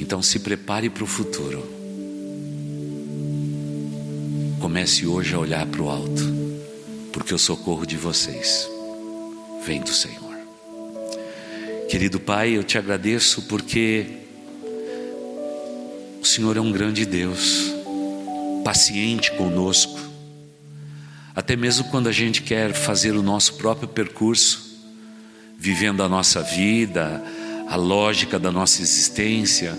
Então 0.00 0.22
se 0.22 0.38
prepare 0.38 0.88
para 0.88 1.02
o 1.02 1.06
futuro. 1.06 1.81
Comece 4.72 5.06
hoje 5.06 5.34
a 5.34 5.38
olhar 5.38 5.66
para 5.66 5.82
o 5.82 5.90
alto, 5.90 6.22
porque 7.12 7.34
o 7.34 7.38
socorro 7.38 7.84
de 7.84 7.98
vocês 7.98 8.66
vem 9.66 9.82
do 9.82 9.92
Senhor. 9.92 10.34
Querido 11.90 12.18
Pai, 12.18 12.56
eu 12.56 12.64
te 12.64 12.78
agradeço 12.78 13.42
porque 13.42 14.06
o 16.22 16.24
Senhor 16.24 16.56
é 16.56 16.60
um 16.62 16.72
grande 16.72 17.04
Deus 17.04 17.70
paciente 18.64 19.30
conosco, 19.32 20.00
até 21.36 21.54
mesmo 21.54 21.90
quando 21.90 22.08
a 22.08 22.12
gente 22.12 22.40
quer 22.40 22.72
fazer 22.72 23.12
o 23.12 23.22
nosso 23.22 23.56
próprio 23.58 23.88
percurso, 23.88 24.80
vivendo 25.58 26.02
a 26.02 26.08
nossa 26.08 26.40
vida, 26.40 27.22
a 27.68 27.76
lógica 27.76 28.38
da 28.38 28.50
nossa 28.50 28.80
existência 28.80 29.76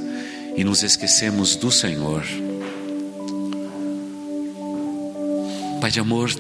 e 0.56 0.64
nos 0.64 0.84
esquecemos 0.84 1.56
do 1.56 1.72
Senhor. 1.72 2.24
Pai 5.84 5.92
de 5.92 6.00
amor, 6.00 6.34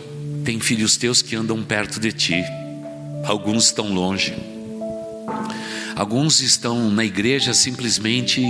tem 0.45 0.57
filhos 0.57 0.95
teus 0.95 1.21
que 1.21 1.35
andam 1.35 1.61
perto 1.61 1.99
de 1.99 2.13
ti, 2.13 2.41
alguns 3.25 3.65
estão 3.65 3.93
longe, 3.93 4.33
alguns 5.97 6.39
estão 6.39 6.89
na 6.89 7.03
igreja 7.03 7.53
simplesmente 7.53 8.41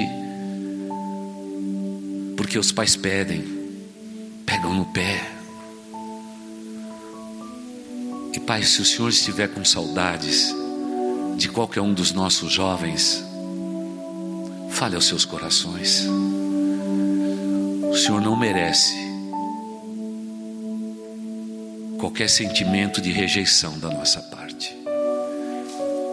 porque 2.38 2.60
os 2.60 2.72
pais 2.72 2.96
pedem, 2.96 3.44
pegam 4.46 4.72
no 4.72 4.86
pé. 4.86 5.32
E 8.32 8.40
Pai, 8.40 8.62
se 8.62 8.80
o 8.80 8.86
Senhor 8.86 9.10
estiver 9.10 9.48
com 9.48 9.66
saudades 9.66 10.54
de 11.38 11.50
qualquer 11.50 11.82
um 11.82 11.92
dos 11.92 12.12
nossos 12.12 12.54
jovens, 12.54 13.26
fale 14.70 14.94
aos 14.94 15.08
seus 15.08 15.26
corações. 15.26 16.06
O 17.90 17.98
Senhor 17.98 18.22
não 18.22 18.36
merece 18.36 19.13
qualquer 22.04 22.30
sentimento 22.30 23.00
de 23.00 23.14
rejeição 23.14 23.80
da 23.80 23.90
nossa 23.90 24.20
parte, 24.20 24.76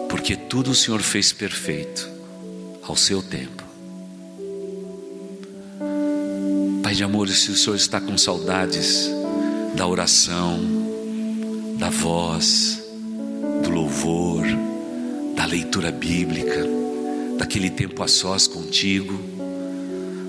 porque 0.09 0.37
tudo 0.37 0.71
o 0.71 0.75
Senhor 0.75 1.01
fez 1.01 1.33
perfeito 1.33 2.09
ao 2.85 2.95
seu 2.95 3.21
tempo. 3.21 3.65
Pai 6.81 6.95
de 6.95 7.03
amor, 7.03 7.29
se 7.29 7.51
o 7.51 7.57
Senhor 7.57 7.75
está 7.75 8.01
com 8.01 8.17
saudades 8.17 9.11
da 9.75 9.85
oração, 9.85 10.61
da 11.77 11.91
voz, 11.91 12.81
do 13.65 13.71
louvor, 13.71 14.45
da 15.35 15.45
leitura 15.45 15.91
bíblica, 15.91 16.69
daquele 17.37 17.69
tempo 17.69 18.01
a 18.05 18.07
sós 18.07 18.47
contigo, 18.47 19.19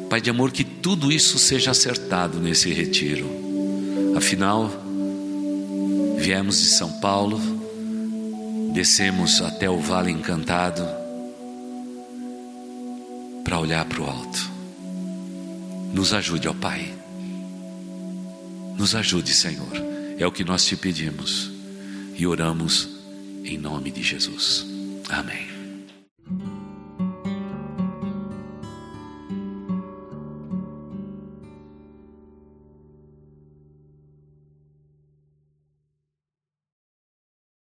Pai 0.09 0.19
de 0.19 0.31
amor, 0.31 0.51
que 0.51 0.63
tudo 0.63 1.11
isso 1.11 1.37
seja 1.37 1.69
acertado 1.69 2.39
nesse 2.39 2.73
retiro. 2.73 3.29
Afinal, 4.17 4.80
Viemos 6.21 6.59
de 6.59 6.67
São 6.67 6.91
Paulo, 6.99 7.39
descemos 8.73 9.41
até 9.41 9.67
o 9.67 9.79
Vale 9.79 10.11
Encantado 10.11 10.87
para 13.43 13.59
olhar 13.59 13.83
para 13.85 14.01
o 14.01 14.05
alto. 14.05 14.51
Nos 15.91 16.13
ajude, 16.13 16.47
ó 16.47 16.53
Pai. 16.53 16.93
Nos 18.77 18.93
ajude, 18.93 19.33
Senhor. 19.33 19.73
É 20.19 20.25
o 20.27 20.31
que 20.31 20.43
nós 20.43 20.63
te 20.63 20.75
pedimos 20.75 21.51
e 22.15 22.27
oramos 22.27 22.87
em 23.43 23.57
nome 23.57 23.89
de 23.89 24.03
Jesus. 24.03 24.63
Amém. 25.09 25.60